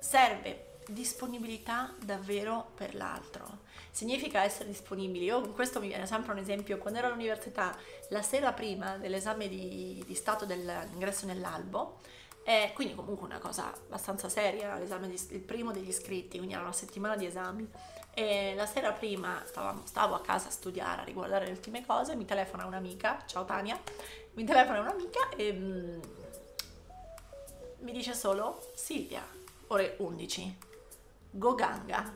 Serve 0.00 0.66
disponibilità 0.88 1.94
davvero 2.02 2.70
per 2.74 2.94
l'altro. 2.94 3.66
Significa 3.90 4.42
essere 4.42 4.68
disponibili. 4.68 5.24
Io 5.24 5.50
questo 5.50 5.80
mi 5.80 5.88
viene 5.88 6.06
sempre 6.06 6.32
un 6.32 6.38
esempio. 6.38 6.78
Quando 6.78 6.98
ero 6.98 7.08
all'università, 7.08 7.76
la 8.08 8.22
sera 8.22 8.52
prima 8.52 8.96
dell'esame 8.96 9.48
di, 9.48 10.02
di 10.06 10.14
stato 10.14 10.44
dell'ingresso 10.44 11.26
nell'albo, 11.26 11.98
e 12.48 12.72
quindi 12.74 12.94
comunque 12.94 13.26
una 13.26 13.38
cosa 13.38 13.70
abbastanza 13.70 14.30
seria, 14.30 14.74
l'esame 14.76 15.06
di, 15.06 15.20
il 15.32 15.40
primo 15.40 15.70
degli 15.70 15.88
iscritti, 15.88 16.38
quindi 16.38 16.54
era 16.54 16.62
una 16.62 16.72
settimana 16.72 17.14
di 17.14 17.26
esami. 17.26 17.68
E 18.14 18.54
la 18.56 18.64
sera 18.64 18.92
prima 18.92 19.42
stavo, 19.44 19.82
stavo 19.84 20.14
a 20.14 20.22
casa 20.22 20.48
a 20.48 20.50
studiare, 20.50 21.02
a 21.02 21.04
riguardare 21.04 21.44
le 21.44 21.50
ultime 21.50 21.84
cose, 21.84 22.16
mi 22.16 22.24
telefona 22.24 22.64
un'amica, 22.64 23.22
ciao 23.26 23.44
Tania, 23.44 23.78
mi 24.32 24.44
telefona 24.44 24.80
un'amica 24.80 25.28
e 25.36 25.52
mm, 25.52 26.00
mi 27.80 27.92
dice 27.92 28.14
solo 28.14 28.70
Silvia, 28.74 29.24
ore 29.68 29.94
11 29.98 30.58
Goganga, 31.30 32.12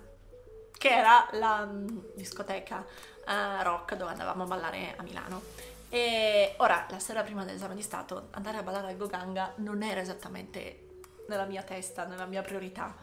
che 0.73 0.89
era 0.89 1.29
la 1.33 1.65
mm, 1.65 1.99
discoteca 2.15 2.85
uh, 3.27 3.63
rock 3.63 3.95
dove 3.95 4.11
andavamo 4.11 4.43
a 4.43 4.47
ballare 4.47 4.95
a 4.97 5.03
Milano. 5.03 5.43
E 5.89 6.55
ora, 6.59 6.87
la 6.91 6.99
sera 6.99 7.23
prima 7.23 7.45
dell'esame 7.45 7.75
di 7.75 7.83
Stato, 7.83 8.29
andare 8.31 8.59
a 8.59 8.63
ballare 8.63 8.89
al 8.89 8.97
Goganga 8.97 9.53
non 9.57 9.83
era 9.83 10.01
esattamente 10.01 11.01
nella 11.29 11.45
mia 11.45 11.63
testa, 11.63 12.07
nella 12.07 12.27
mia 12.27 12.43
priorità. 12.43 12.95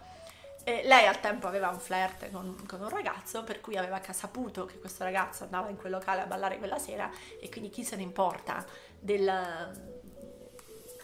E 0.64 0.82
lei 0.84 1.08
al 1.08 1.22
tempo 1.22 1.48
aveva 1.48 1.70
un 1.70 1.80
flirt 1.80 2.30
con, 2.32 2.66
con, 2.68 2.82
un 2.82 2.90
ragazzo, 2.90 3.44
per 3.44 3.62
cui 3.62 3.78
aveva 3.78 4.02
saputo 4.12 4.66
che 4.66 4.80
questo 4.80 5.04
ragazzo 5.04 5.46
andava 5.46 5.70
in 5.70 5.78
quel 5.78 5.92
locale 5.92 6.22
a 6.22 6.26
ballare 6.26 6.58
quella 6.58 6.78
sera 6.78 7.10
e 7.40 7.50
quindi 7.50 7.70
chi 7.70 7.84
se 7.86 7.96
ne 7.96 8.02
importa 8.02 8.66
del 9.00 9.99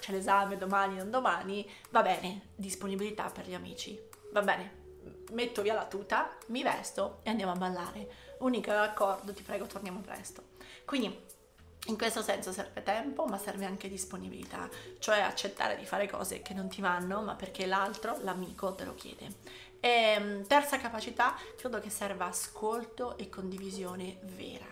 c'è 0.05 0.11
l'esame 0.11 0.55
domani, 0.55 0.97
non 0.97 1.09
domani, 1.09 1.67
va 1.89 2.03
bene, 2.03 2.49
disponibilità 2.55 3.31
per 3.31 3.47
gli 3.47 3.55
amici, 3.55 3.99
va 4.31 4.43
bene, 4.43 4.83
metto 5.31 5.63
via 5.63 5.73
la 5.73 5.85
tuta, 5.85 6.37
mi 6.47 6.61
vesto 6.61 7.21
e 7.23 7.31
andiamo 7.31 7.53
a 7.53 7.55
ballare. 7.55 8.07
Unico 8.39 8.69
accordo, 8.69 9.33
ti 9.33 9.41
prego, 9.41 9.65
torniamo 9.65 10.01
presto. 10.01 10.43
Quindi 10.85 11.23
in 11.87 11.97
questo 11.97 12.21
senso 12.21 12.51
serve 12.51 12.83
tempo, 12.83 13.25
ma 13.25 13.39
serve 13.39 13.65
anche 13.65 13.89
disponibilità, 13.89 14.69
cioè 14.99 15.21
accettare 15.21 15.75
di 15.75 15.85
fare 15.85 16.07
cose 16.07 16.43
che 16.43 16.53
non 16.53 16.67
ti 16.67 16.81
vanno, 16.81 17.23
ma 17.23 17.33
perché 17.33 17.65
l'altro, 17.65 18.19
l'amico, 18.21 18.75
te 18.75 18.85
lo 18.85 18.93
chiede. 18.93 19.27
E, 19.79 19.89
ehm, 19.89 20.45
terza 20.45 20.77
capacità, 20.77 21.35
credo 21.57 21.79
che 21.79 21.89
serva 21.89 22.25
ascolto 22.25 23.17
e 23.17 23.27
condivisione 23.27 24.19
vera. 24.21 24.67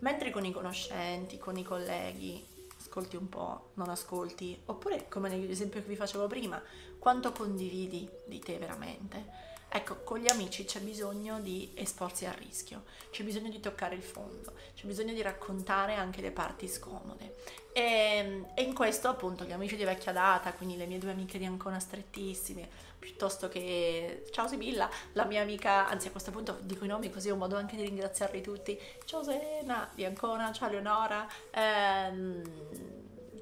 Mentre 0.00 0.30
con 0.30 0.44
i 0.44 0.52
conoscenti, 0.52 1.38
con 1.38 1.56
i 1.56 1.62
colleghi, 1.62 2.58
ascolti 2.90 3.14
un 3.14 3.28
po', 3.28 3.70
non 3.74 3.88
ascolti, 3.88 4.60
oppure 4.66 5.06
come 5.08 5.28
nell'esempio 5.28 5.80
che 5.80 5.86
vi 5.86 5.94
facevo 5.94 6.26
prima, 6.26 6.60
quanto 6.98 7.30
condividi 7.30 8.08
di 8.26 8.40
te 8.40 8.58
veramente 8.58 9.48
Ecco, 9.72 10.02
con 10.02 10.18
gli 10.18 10.28
amici 10.28 10.64
c'è 10.64 10.80
bisogno 10.80 11.38
di 11.38 11.70
esporsi 11.76 12.26
al 12.26 12.32
rischio, 12.32 12.82
c'è 13.12 13.22
bisogno 13.22 13.50
di 13.50 13.60
toccare 13.60 13.94
il 13.94 14.02
fondo, 14.02 14.52
c'è 14.74 14.84
bisogno 14.84 15.12
di 15.12 15.22
raccontare 15.22 15.94
anche 15.94 16.20
le 16.20 16.32
parti 16.32 16.66
scomode. 16.66 17.36
E, 17.72 18.46
e, 18.52 18.62
in 18.62 18.74
questo 18.74 19.06
appunto 19.06 19.44
gli 19.44 19.52
amici 19.52 19.76
di 19.76 19.84
vecchia 19.84 20.10
data, 20.10 20.52
quindi 20.54 20.76
le 20.76 20.86
mie 20.86 20.98
due 20.98 21.12
amiche 21.12 21.38
di 21.38 21.44
Ancona 21.44 21.78
strettissime, 21.78 22.68
piuttosto 23.00 23.48
che 23.48 24.26
ciao 24.30 24.46
Sibilla, 24.46 24.88
la 25.14 25.24
mia 25.24 25.42
amica, 25.42 25.88
anzi 25.88 26.08
a 26.08 26.10
questo 26.12 26.30
punto 26.30 26.58
dico 26.60 26.84
i 26.84 26.88
nomi 26.88 27.10
così 27.10 27.28
è 27.28 27.32
un 27.32 27.38
modo 27.38 27.56
anche 27.56 27.74
di 27.74 27.82
ringraziarli 27.82 28.42
tutti, 28.42 28.78
ciao 29.04 29.24
Serena 29.24 29.90
di 29.94 30.04
Ancona, 30.04 30.52
ciao 30.52 30.68
Leonora, 30.68 31.26
ehm, 31.50 32.42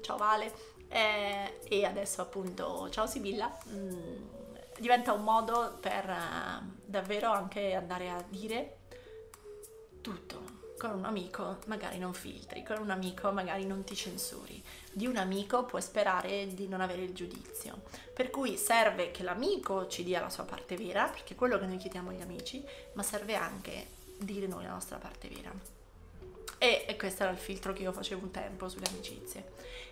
ciao 0.01 0.17
Vale 0.17 0.77
eh, 0.87 1.59
e 1.67 1.85
adesso 1.85 2.21
appunto 2.21 2.89
ciao 2.89 3.05
Sibilla. 3.05 3.55
Mm, 3.69 4.15
diventa 4.79 5.13
un 5.13 5.23
modo 5.23 5.77
per 5.79 6.09
uh, 6.09 6.65
davvero 6.83 7.31
anche 7.31 7.73
andare 7.73 8.09
a 8.09 8.23
dire 8.27 8.77
tutto. 10.01 10.57
Con 10.79 10.91
un 10.91 11.03
amico 11.03 11.57
magari 11.65 11.97
non 11.97 12.13
filtri, 12.13 12.63
con 12.63 12.77
un 12.79 12.89
amico 12.89 13.31
magari 13.31 13.65
non 13.65 13.83
ti 13.83 13.95
censuri. 13.95 14.63
Di 14.91 15.05
un 15.07 15.17
amico 15.17 15.65
puoi 15.65 15.81
sperare 15.81 16.47
di 16.53 16.67
non 16.67 16.81
avere 16.81 17.03
il 17.03 17.13
giudizio. 17.13 17.81
Per 18.13 18.29
cui 18.29 18.57
serve 18.57 19.11
che 19.11 19.23
l'amico 19.23 19.87
ci 19.87 20.03
dia 20.03 20.19
la 20.19 20.29
sua 20.29 20.43
parte 20.43 20.75
vera, 20.75 21.05
perché 21.05 21.33
è 21.33 21.37
quello 21.37 21.57
che 21.59 21.65
noi 21.65 21.77
chiediamo 21.77 22.09
agli 22.09 22.21
amici, 22.21 22.63
ma 22.93 23.03
serve 23.03 23.35
anche 23.35 23.87
dire 24.17 24.47
noi 24.47 24.63
la 24.63 24.71
nostra 24.71 24.97
parte 24.97 25.29
vera. 25.29 25.51
E, 26.57 26.85
e 26.87 26.97
questo 26.97 27.23
era 27.23 27.31
il 27.31 27.37
filtro 27.37 27.71
che 27.71 27.83
io 27.83 27.93
facevo 27.93 28.23
un 28.23 28.31
tempo 28.31 28.67
sulle 28.67 28.87
amicizie. 28.87 29.51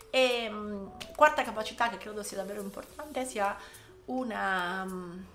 E 0.09 0.47
um, 0.49 0.91
quarta 1.15 1.43
capacità 1.43 1.89
che 1.89 1.97
credo 1.97 2.23
sia 2.23 2.37
davvero 2.37 2.61
importante 2.61 3.25
sia 3.25 3.57
una 4.05 4.83
um, 4.85 5.25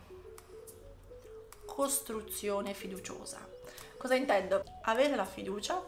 costruzione 1.64 2.74
fiduciosa. 2.74 3.48
Cosa 3.96 4.14
intendo? 4.14 4.62
Avere 4.82 5.16
la 5.16 5.24
fiducia 5.24 5.82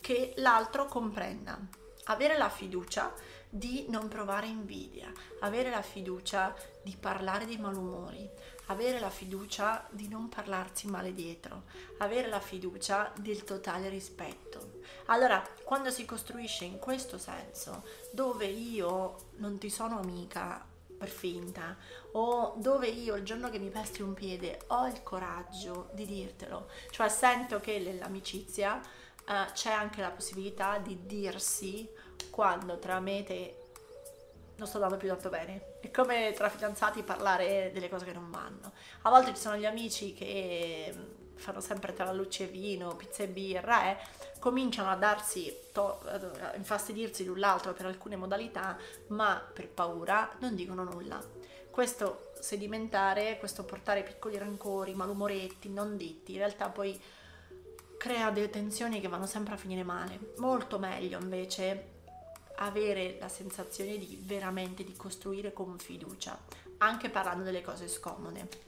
che 0.00 0.32
l'altro 0.36 0.86
comprenda, 0.86 1.58
avere 2.06 2.36
la 2.36 2.48
fiducia 2.48 3.12
di 3.48 3.86
non 3.88 4.08
provare 4.08 4.46
invidia, 4.46 5.10
avere 5.40 5.70
la 5.70 5.82
fiducia 5.82 6.54
di 6.82 6.96
parlare 6.98 7.46
dei 7.46 7.58
malumori, 7.58 8.28
avere 8.66 8.98
la 8.98 9.10
fiducia 9.10 9.86
di 9.90 10.08
non 10.08 10.28
parlarsi 10.28 10.88
male 10.88 11.14
dietro, 11.14 11.64
avere 11.98 12.28
la 12.28 12.40
fiducia 12.40 13.12
del 13.18 13.44
totale 13.44 13.88
rispetto. 13.88 14.80
Allora, 15.06 15.42
quando 15.62 15.90
si 15.90 16.04
costruisce 16.04 16.64
in 16.64 16.78
questo 16.78 17.18
senso, 17.18 17.84
dove 18.10 18.46
io 18.46 19.16
non 19.36 19.58
ti 19.58 19.70
sono 19.70 19.98
amica, 19.98 20.74
per 20.96 21.08
finta 21.08 21.76
o 22.12 22.54
dove 22.56 22.88
io 22.88 23.16
il 23.16 23.24
giorno 23.24 23.50
che 23.50 23.58
mi 23.58 23.68
pesti 23.68 24.02
un 24.02 24.14
piede 24.14 24.60
ho 24.68 24.86
il 24.86 25.02
coraggio 25.02 25.90
di 25.92 26.06
dirtelo, 26.06 26.68
cioè 26.90 27.08
sento 27.08 27.60
che 27.60 27.78
nell'amicizia 27.78 28.80
uh, 29.28 29.52
c'è 29.52 29.70
anche 29.70 30.00
la 30.00 30.10
possibilità 30.10 30.78
di 30.78 31.06
dirsi 31.06 31.88
quando 32.30 32.78
tra 32.78 33.00
me 33.00 33.18
e 33.18 33.24
te 33.24 33.60
non 34.56 34.66
sto 34.66 34.76
andando 34.76 34.96
più 34.96 35.08
tanto 35.08 35.28
bene. 35.28 35.76
È 35.80 35.90
come 35.90 36.32
tra 36.34 36.48
fidanzati 36.48 37.02
parlare 37.02 37.70
delle 37.72 37.88
cose 37.88 38.04
che 38.04 38.12
non 38.12 38.30
vanno. 38.30 38.72
A 39.02 39.10
volte 39.10 39.34
ci 39.34 39.40
sono 39.40 39.56
gli 39.56 39.66
amici 39.66 40.14
che 40.14 40.94
fanno 41.34 41.60
sempre 41.60 41.92
tra 41.92 42.10
luce 42.12 42.44
e 42.44 42.46
vino, 42.46 42.96
pizza 42.96 43.22
e 43.22 43.28
birra, 43.28 43.90
eh, 43.90 43.98
cominciano 44.38 44.90
a 44.90 44.96
darsi, 44.96 45.54
to- 45.72 46.00
a 46.04 46.54
infastidirsi 46.56 47.24
l'un 47.24 47.38
l'altro 47.38 47.72
per 47.74 47.86
alcune 47.86 48.16
modalità, 48.16 48.76
ma 49.08 49.42
per 49.52 49.68
paura 49.68 50.34
non 50.38 50.54
dicono 50.54 50.84
nulla. 50.84 51.22
Questo 51.70 52.32
sedimentare, 52.40 53.38
questo 53.38 53.64
portare 53.64 54.02
piccoli 54.02 54.38
rancori, 54.38 54.94
malumoretti, 54.94 55.68
non 55.68 55.96
ditti, 55.98 56.32
in 56.32 56.38
realtà 56.38 56.70
poi 56.70 56.98
crea 57.98 58.30
delle 58.30 58.50
tensioni 58.50 59.00
che 59.00 59.08
vanno 59.08 59.26
sempre 59.26 59.54
a 59.54 59.58
finire 59.58 59.82
male. 59.82 60.34
Molto 60.36 60.78
meglio 60.78 61.18
invece 61.18 61.94
avere 62.56 63.16
la 63.20 63.28
sensazione 63.28 63.98
di 63.98 64.18
veramente 64.22 64.84
di 64.84 64.94
costruire 64.96 65.52
con 65.52 65.78
fiducia, 65.78 66.38
anche 66.78 67.10
parlando 67.10 67.44
delle 67.44 67.62
cose 67.62 67.88
scomode. 67.88 68.64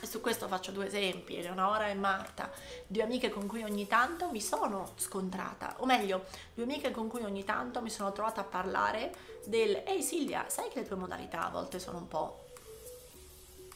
E 0.00 0.06
su 0.06 0.20
questo 0.20 0.48
faccio 0.48 0.72
due 0.72 0.86
esempi, 0.86 1.36
Eleonora 1.36 1.88
e 1.88 1.94
Marta, 1.94 2.50
due 2.86 3.02
amiche 3.02 3.30
con 3.30 3.46
cui 3.46 3.62
ogni 3.62 3.86
tanto 3.86 4.30
mi 4.30 4.40
sono 4.40 4.94
scontrata, 4.96 5.76
o 5.78 5.86
meglio, 5.86 6.24
due 6.54 6.64
amiche 6.64 6.90
con 6.90 7.06
cui 7.06 7.22
ogni 7.22 7.44
tanto 7.44 7.80
mi 7.80 7.90
sono 7.90 8.10
trovata 8.10 8.40
a 8.40 8.44
parlare 8.44 9.14
del 9.44 9.82
Ehi 9.86 10.02
Silvia, 10.02 10.48
sai 10.48 10.68
che 10.70 10.80
le 10.80 10.86
tue 10.86 10.96
modalità 10.96 11.46
a 11.46 11.50
volte 11.50 11.78
sono 11.78 11.98
un 11.98 12.08
po' 12.08 12.48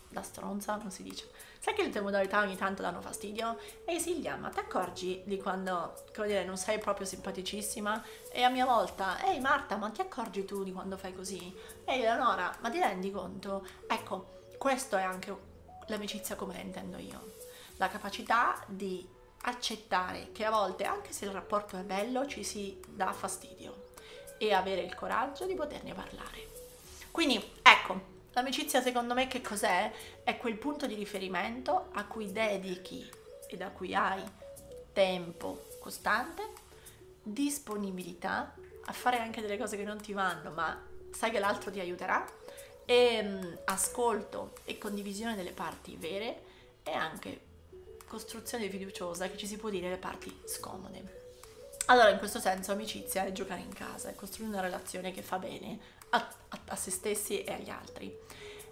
da 0.09 0.23
stronza, 0.23 0.75
non 0.75 0.91
si 0.91 1.05
dice. 1.05 1.29
Sai 1.67 1.75
che 1.75 1.83
le 1.83 1.91
tue 1.91 2.01
modalità 2.01 2.43
ogni 2.43 2.55
tanto 2.55 2.81
danno 2.81 3.01
fastidio? 3.01 3.59
Ehi 3.87 3.99
Silvia, 3.99 4.37
ma 4.37 4.51
ti 4.51 4.61
accorgi 4.61 5.23
di 5.25 5.37
quando, 5.37 6.05
come 6.15 6.29
dire, 6.29 6.45
non 6.45 6.57
sei 6.57 6.79
proprio 6.79 7.05
simpaticissima? 7.05 8.05
E 8.31 8.45
a 8.45 8.51
mia 8.51 8.65
volta, 8.65 9.21
ehi 9.25 9.41
Marta, 9.41 9.75
ma 9.75 9.91
ti 9.91 10.01
accorgi 10.01 10.45
tu 10.45 10.63
di 10.63 10.71
quando 10.71 10.97
fai 10.97 11.13
così? 11.13 11.53
Ehi 11.85 12.03
Eleonora, 12.03 12.57
ma 12.61 12.71
ti 12.71 12.79
rendi 12.79 13.11
conto? 13.11 13.67
Ecco, 13.89 14.43
questo 14.59 14.97
è 14.97 15.03
anche 15.03 15.37
l'amicizia 15.89 16.37
come 16.37 16.55
la 16.55 16.61
intendo 16.61 16.99
io, 16.99 17.33
la 17.79 17.89
capacità 17.89 18.63
di 18.69 19.05
accettare 19.41 20.31
che 20.31 20.45
a 20.45 20.51
volte, 20.51 20.85
anche 20.85 21.13
se 21.13 21.25
il 21.25 21.33
rapporto 21.33 21.77
è 21.77 21.83
bello, 21.83 22.29
ci 22.29 22.45
si 22.45 22.81
dà 22.87 23.13
fastidio 23.13 23.89
e 24.39 24.53
avere 24.53 24.83
il 24.83 24.95
coraggio 24.95 25.47
di 25.47 25.57
poterne 25.57 25.95
parlare. 25.95 26.47
Quindi 27.11 27.45
ecco, 27.61 28.15
l'amicizia 28.37 28.83
secondo 28.83 29.15
me 29.15 29.29
che 29.29 29.41
cos'è? 29.41 29.91
È 30.23 30.37
quel 30.37 30.59
punto 30.59 30.87
di 30.87 30.95
riferimento 30.95 31.89
a 31.93 32.05
cui 32.05 32.33
dedichi 32.33 33.09
e 33.49 33.57
da 33.57 33.71
cui 33.71 33.95
hai 33.95 34.23
tempo 34.93 35.65
costante, 35.81 36.43
disponibilità 37.23 38.55
a 38.85 38.93
fare 38.93 39.19
anche 39.19 39.41
delle 39.41 39.57
cose 39.57 39.79
che 39.79 39.85
non 39.85 40.01
ti 40.01 40.13
vanno, 40.13 40.51
ma 40.51 40.79
sai 41.13 41.31
che 41.31 41.39
l'altro 41.39 41.71
ti 41.71 41.81
aiuterà, 41.81 42.25
e 42.85 43.21
um, 43.21 43.59
ascolto 43.65 44.53
e 44.65 44.77
condivisione 44.77 45.35
delle 45.35 45.53
parti 45.53 45.97
vere 45.97 46.43
e 46.83 46.93
anche 46.93 47.41
costruzione 48.07 48.69
fiduciosa 48.69 49.29
che 49.29 49.39
ci 49.39 49.47
si 49.47 49.57
può 49.57 49.71
dire 49.71 49.89
le 49.89 49.97
parti 49.97 50.43
scomode. 50.45 51.25
Allora, 51.87 52.11
in 52.11 52.19
questo 52.19 52.39
senso, 52.39 52.73
amicizia 52.73 53.25
è 53.25 53.33
giocare 53.33 53.61
in 53.61 53.73
casa, 53.73 54.11
è 54.11 54.15
costruire 54.15 54.53
una 54.53 54.61
relazione 54.61 55.13
che 55.13 55.23
fa 55.23 55.39
bene 55.39 55.95
a, 56.11 56.17
a, 56.49 56.59
a 56.69 56.77
se 56.77 56.91
stessi 56.91 57.43
e 57.43 57.53
agli 57.53 57.71
altri. 57.71 58.17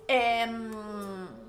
E, 0.07 0.43
um, 0.47 1.43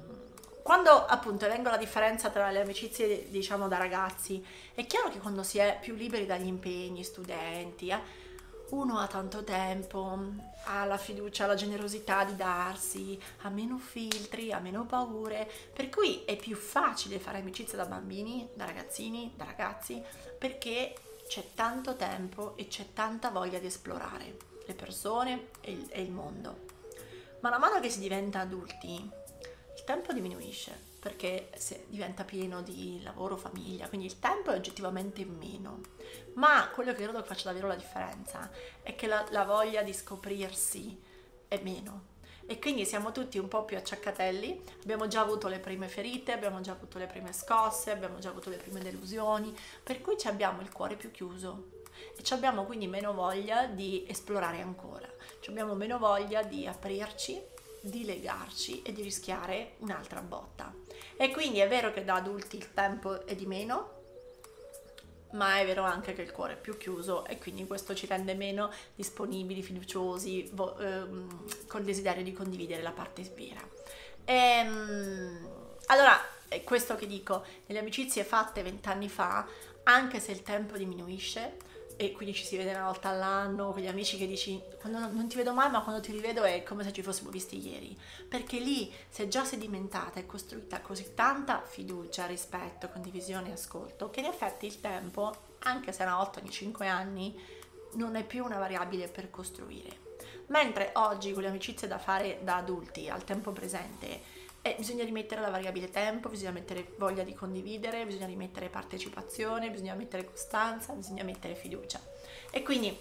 quando 0.65 1.05
appunto 1.05 1.45
elenco 1.45 1.69
la 1.69 1.77
differenza 1.77 2.31
tra 2.31 2.49
le 2.49 2.61
amicizie, 2.61 3.29
diciamo, 3.29 3.67
da 3.67 3.77
ragazzi, 3.77 4.43
è 4.73 4.83
chiaro 4.87 5.09
che 5.09 5.19
quando 5.19 5.43
si 5.43 5.59
è 5.59 5.77
più 5.79 5.93
liberi 5.93 6.25
dagli 6.25 6.47
impegni, 6.47 7.03
studenti, 7.03 7.89
eh, 7.89 7.99
uno 8.69 8.97
ha 8.97 9.05
tanto 9.05 9.43
tempo, 9.43 10.17
ha 10.63 10.85
la 10.85 10.97
fiducia, 10.97 11.45
la 11.45 11.53
generosità 11.53 12.23
di 12.23 12.35
darsi, 12.35 13.21
ha 13.43 13.49
meno 13.49 13.77
filtri, 13.77 14.51
ha 14.51 14.57
meno 14.57 14.85
paure, 14.85 15.47
per 15.71 15.89
cui 15.89 16.23
è 16.25 16.35
più 16.35 16.55
facile 16.55 17.19
fare 17.19 17.37
amicizia 17.37 17.77
da 17.77 17.85
bambini, 17.85 18.49
da 18.55 18.65
ragazzini, 18.65 19.33
da 19.35 19.45
ragazzi, 19.45 20.01
perché 20.35 20.95
c'è 21.27 21.43
tanto 21.53 21.95
tempo 21.95 22.57
e 22.57 22.67
c'è 22.67 22.91
tanta 22.91 23.29
voglia 23.29 23.59
di 23.59 23.67
esplorare 23.67 24.54
le 24.65 24.73
persone 24.73 25.49
e 25.61 25.71
il, 25.71 25.87
e 25.89 26.01
il 26.01 26.11
mondo. 26.11 26.65
Ma 27.41 27.49
man 27.49 27.59
mano 27.59 27.79
che 27.79 27.89
si 27.89 27.99
diventa 27.99 28.39
adulti, 28.39 28.93
il 29.75 29.83
tempo 29.83 30.13
diminuisce 30.13 30.93
perché 31.05 31.51
diventa 31.85 32.23
pieno 32.23 32.63
di 32.63 32.99
lavoro, 33.03 33.37
famiglia, 33.37 33.87
quindi 33.87 34.07
il 34.07 34.17
tempo 34.17 34.49
è 34.49 34.55
oggettivamente 34.55 35.23
meno. 35.23 35.81
Ma 36.33 36.67
quello 36.73 36.93
che 36.93 37.03
credo 37.03 37.21
che 37.21 37.27
faccia 37.27 37.49
davvero 37.49 37.67
la 37.67 37.75
differenza 37.75 38.49
è 38.81 38.95
che 38.95 39.05
la, 39.05 39.23
la 39.29 39.43
voglia 39.43 39.83
di 39.83 39.93
scoprirsi 39.93 40.99
è 41.47 41.59
meno. 41.61 42.13
E 42.47 42.57
quindi 42.57 42.85
siamo 42.85 43.11
tutti 43.11 43.37
un 43.37 43.47
po' 43.47 43.65
più 43.65 43.77
acciaccatelli, 43.77 44.63
abbiamo 44.81 45.07
già 45.07 45.21
avuto 45.21 45.47
le 45.47 45.59
prime 45.59 45.87
ferite, 45.87 46.31
abbiamo 46.31 46.61
già 46.61 46.71
avuto 46.71 46.97
le 46.97 47.05
prime 47.05 47.33
scosse, 47.33 47.91
abbiamo 47.91 48.17
già 48.17 48.29
avuto 48.29 48.49
le 48.49 48.57
prime 48.57 48.81
delusioni, 48.81 49.55
per 49.83 50.01
cui 50.01 50.15
abbiamo 50.23 50.61
il 50.61 50.71
cuore 50.71 50.95
più 50.95 51.11
chiuso 51.11 51.83
e 52.15 52.23
abbiamo 52.29 52.65
quindi 52.65 52.87
meno 52.87 53.13
voglia 53.13 53.65
di 53.65 54.05
esplorare 54.07 54.61
ancora, 54.61 55.09
abbiamo 55.47 55.75
meno 55.75 55.97
voglia 55.97 56.43
di 56.43 56.65
aprirci 56.65 57.53
di 57.85 58.03
legarci 58.03 58.81
e 58.81 58.91
di 58.91 59.03
rischiare 59.03 59.73
un'altra 59.79 60.21
botta. 60.21 60.73
E 61.17 61.31
quindi 61.31 61.59
è 61.59 61.67
vero 61.67 61.93
che 61.93 62.03
da 62.03 62.15
adulti 62.15 62.57
il 62.57 62.73
tempo 62.73 63.25
è 63.25 63.35
di 63.35 63.45
meno, 63.45 63.93
ma 65.31 65.59
è 65.59 65.65
vero 65.65 65.83
anche 65.83 66.13
che 66.13 66.21
il 66.21 66.31
cuore 66.31 66.53
è 66.53 66.57
più 66.57 66.77
chiuso 66.77 67.25
e 67.25 67.37
quindi 67.37 67.67
questo 67.67 67.93
ci 67.93 68.07
rende 68.07 68.33
meno 68.33 68.71
disponibili, 68.95 69.61
fiduciosi, 69.61 70.49
vo- 70.53 70.77
ehm, 70.77 71.67
col 71.67 71.83
desiderio 71.83 72.23
di 72.23 72.33
condividere 72.33 72.81
la 72.81 72.91
parte 72.91 73.21
vera. 73.35 73.61
Ehm, 74.25 75.47
allora, 75.87 76.19
è 76.47 76.63
questo 76.63 76.95
che 76.95 77.05
dico, 77.05 77.43
nelle 77.67 77.81
amicizie 77.81 78.23
fatte 78.23 78.63
vent'anni 78.63 79.09
fa, 79.09 79.45
anche 79.83 80.19
se 80.19 80.31
il 80.31 80.41
tempo 80.41 80.77
diminuisce, 80.77 81.57
e 81.97 82.11
quindi 82.11 82.35
ci 82.35 82.43
si 82.43 82.57
vede 82.57 82.71
una 82.71 82.85
volta 82.85 83.09
all'anno 83.09 83.71
con 83.71 83.81
gli 83.81 83.87
amici 83.87 84.17
che 84.17 84.27
dici 84.27 84.61
quando 84.79 84.99
non, 84.99 85.27
ti 85.27 85.35
vedo 85.35 85.53
mai 85.53 85.69
ma 85.69 85.81
quando 85.81 86.01
ti 86.01 86.11
rivedo 86.11 86.43
è 86.43 86.63
come 86.63 86.83
se 86.83 86.91
ci 86.91 87.01
fossimo 87.01 87.29
visti 87.29 87.57
ieri. 87.65 87.97
Perché 88.27 88.59
lì 88.59 88.91
si 89.09 89.23
è 89.23 89.27
già 89.27 89.43
sedimentata 89.43 90.19
e 90.19 90.25
costruita 90.25 90.81
così 90.81 91.13
tanta 91.13 91.61
fiducia, 91.65 92.25
rispetto, 92.25 92.89
condivisione 92.89 93.49
e 93.49 93.53
ascolto 93.53 94.09
che 94.09 94.19
in 94.19 94.25
effetti 94.25 94.65
il 94.65 94.81
tempo 94.81 95.53
anche 95.59 95.91
se 95.91 96.03
una 96.03 96.17
volta 96.17 96.39
ogni 96.39 96.51
5 96.51 96.87
anni 96.87 97.39
non 97.93 98.15
è 98.15 98.25
più 98.25 98.43
una 98.43 98.57
variabile 98.57 99.07
per 99.07 99.29
costruire. 99.29 100.03
Mentre 100.47 100.91
oggi 100.95 101.31
con 101.33 101.41
le 101.41 101.49
amicizie 101.49 101.87
da 101.87 101.97
fare 101.97 102.39
da 102.43 102.57
adulti 102.57 103.09
al 103.09 103.23
tempo 103.23 103.51
presente 103.51 104.34
e 104.65 104.73
bisogna 104.79 105.03
rimettere 105.03 105.41
la 105.41 105.51
variabile 105.51 105.91
tempo, 105.91 106.27
bisogna 106.27 106.49
mettere 106.49 106.93
voglia 106.97 107.21
di 107.21 107.35
condividere, 107.35 108.03
bisogna 108.03 108.25
rimettere 108.25 108.67
partecipazione, 108.67 109.69
bisogna 109.69 109.93
mettere 109.93 110.25
costanza, 110.25 110.93
bisogna 110.93 111.23
mettere 111.23 111.53
fiducia. 111.53 112.01
E 112.49 112.63
quindi 112.63 112.97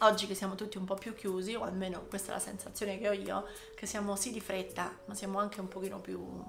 oggi 0.00 0.26
che 0.26 0.34
siamo 0.34 0.56
tutti 0.56 0.76
un 0.76 0.84
po' 0.84 0.96
più 0.96 1.14
chiusi, 1.14 1.54
o 1.54 1.62
almeno 1.62 2.04
questa 2.06 2.32
è 2.32 2.34
la 2.34 2.40
sensazione 2.40 2.98
che 2.98 3.08
ho 3.08 3.12
io, 3.12 3.46
che 3.74 3.86
siamo 3.86 4.14
sì 4.14 4.30
di 4.30 4.42
fretta, 4.42 4.94
ma 5.06 5.14
siamo 5.14 5.38
anche 5.38 5.58
un 5.58 5.68
pochino 5.68 6.00
più 6.00 6.44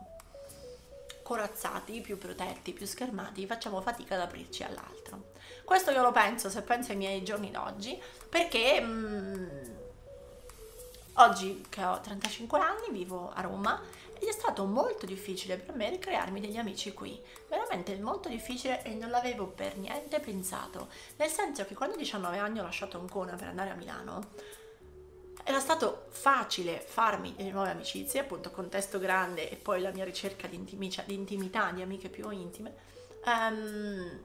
corazzati, 1.24 2.02
più 2.02 2.18
protetti, 2.18 2.74
più 2.74 2.86
schermati, 2.86 3.48
facciamo 3.48 3.80
fatica 3.80 4.16
ad 4.16 4.22
aprirci 4.22 4.64
all'altro. 4.64 5.32
Questo 5.64 5.92
io 5.92 6.02
lo 6.02 6.12
penso, 6.12 6.50
se 6.50 6.62
penso 6.62 6.92
ai 6.92 6.98
miei 6.98 7.24
giorni 7.24 7.52
d'oggi, 7.52 7.98
perché 8.28 8.82
mh, 8.82 8.90
mm, 8.90 9.76
oggi 11.14 11.66
che 11.70 11.86
ho 11.86 12.02
35 12.02 12.60
anni 12.60 12.92
vivo 12.92 13.32
a 13.34 13.40
Roma 13.40 14.04
ed 14.26 14.32
è 14.32 14.34
stato 14.34 14.66
molto 14.66 15.06
difficile 15.06 15.56
per 15.58 15.76
me 15.76 15.88
ricrearmi 15.88 16.42
degli 16.42 16.58
amici 16.58 16.94
qui, 16.94 17.22
veramente 17.48 17.96
molto 17.98 18.28
difficile 18.28 18.82
e 18.82 18.96
non 18.96 19.12
l'avevo 19.12 19.46
per 19.46 19.78
niente 19.78 20.20
pensato, 20.20 20.88
nel 21.18 21.30
senso 21.30 21.64
che 21.66 21.76
quando 21.76 21.94
a 21.94 22.00
19 22.00 22.40
anni 22.40 22.60
ho 22.60 22.64
lasciato 22.64 22.98
Ancona 22.98 23.36
per 23.36 23.50
andare 23.50 23.70
a 23.70 23.76
Milano, 23.76 24.32
era 25.44 25.60
stato 25.60 26.08
facile 26.10 26.80
farmi 26.80 27.36
delle 27.36 27.52
nuove 27.52 27.70
amicizie, 27.70 28.22
appunto 28.22 28.50
contesto 28.50 28.98
grande 28.98 29.48
e 29.48 29.58
poi 29.58 29.80
la 29.80 29.92
mia 29.92 30.04
ricerca 30.04 30.48
di, 30.48 30.56
intimica, 30.56 31.04
di 31.06 31.14
intimità, 31.14 31.70
di 31.70 31.84
amiche 31.84 32.10
più 32.10 32.28
intime, 32.32 32.74
um, 33.26 34.24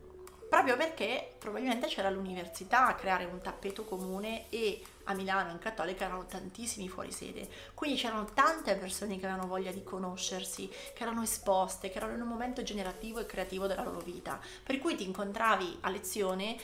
proprio 0.51 0.77
perché 0.77 1.37
probabilmente 1.39 1.87
c'era 1.87 2.11
l'università 2.11 2.89
a 2.89 2.97
creare 2.97 3.25
un 3.25 3.41
tappeto 3.41 3.85
comune 3.85 4.51
e 4.51 4.83
a 5.05 5.15
Milano 5.15 5.53
in 5.53 5.59
Cattolica 5.61 6.05
erano 6.05 6.27
tantissimi 6.27 6.89
fuori 6.89 7.13
sede, 7.13 7.49
quindi 7.73 7.97
c'erano 7.97 8.25
tante 8.35 8.75
persone 8.75 9.17
che 9.19 9.27
avevano 9.27 9.47
voglia 9.47 9.71
di 9.71 9.85
conoscersi, 9.85 10.69
che 10.69 11.03
erano 11.03 11.23
esposte, 11.23 11.89
che 11.89 11.99
erano 11.99 12.15
in 12.15 12.21
un 12.21 12.29
momento 12.29 12.65
generativo 12.65 13.21
e 13.21 13.27
creativo 13.27 13.69
della 13.69 13.85
loro 13.85 14.01
vita, 14.01 14.41
per 14.65 14.79
cui 14.79 14.97
ti 14.97 15.05
incontravi 15.05 15.79
a 15.83 15.91
lezione, 15.91 16.57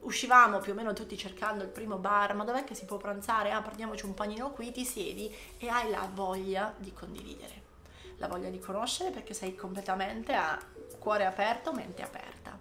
uscivamo 0.00 0.58
più 0.58 0.72
o 0.72 0.74
meno 0.74 0.92
tutti 0.92 1.16
cercando 1.16 1.62
il 1.62 1.70
primo 1.70 1.96
bar, 1.96 2.34
ma 2.34 2.42
dov'è 2.42 2.64
che 2.64 2.74
si 2.74 2.86
può 2.86 2.96
pranzare? 2.96 3.52
Ah, 3.52 3.62
prendiamoci 3.62 4.04
un 4.04 4.14
panino 4.14 4.50
qui, 4.50 4.72
ti 4.72 4.84
siedi 4.84 5.32
e 5.58 5.68
hai 5.68 5.90
la 5.90 6.10
voglia 6.12 6.74
di 6.76 6.92
condividere, 6.92 7.62
la 8.16 8.26
voglia 8.26 8.48
di 8.48 8.58
conoscere 8.58 9.10
perché 9.10 9.32
sei 9.32 9.54
completamente 9.54 10.34
a 10.34 10.58
cuore 10.98 11.24
aperto, 11.24 11.72
mente 11.72 12.02
aperta. 12.02 12.57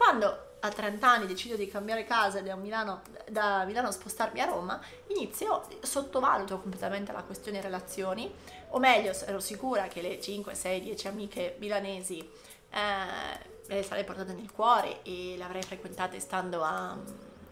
Quando 0.00 0.56
a 0.60 0.70
30 0.70 1.06
anni 1.06 1.26
decido 1.26 1.56
di 1.56 1.68
cambiare 1.68 2.04
casa 2.04 2.40
da 2.40 2.56
Milano, 2.56 3.02
da 3.28 3.66
Milano 3.66 3.90
spostarmi 3.90 4.40
a 4.40 4.46
Roma, 4.46 4.80
inizio, 5.08 5.62
sottovaluto 5.82 6.58
completamente 6.58 7.12
la 7.12 7.22
questione 7.22 7.60
relazioni, 7.60 8.32
o 8.70 8.78
meglio, 8.78 9.12
ero 9.26 9.40
sicura 9.40 9.88
che 9.88 10.00
le 10.00 10.18
5, 10.18 10.54
6, 10.54 10.80
10 10.80 11.08
amiche 11.08 11.56
milanesi 11.58 12.18
eh, 12.18 12.78
me 13.68 13.74
le 13.74 13.82
sarei 13.82 14.04
portate 14.04 14.32
nel 14.32 14.50
cuore 14.50 15.02
e 15.02 15.34
le 15.36 15.44
avrei 15.44 15.62
frequentate 15.62 16.18
stando 16.18 16.62
a, 16.64 16.96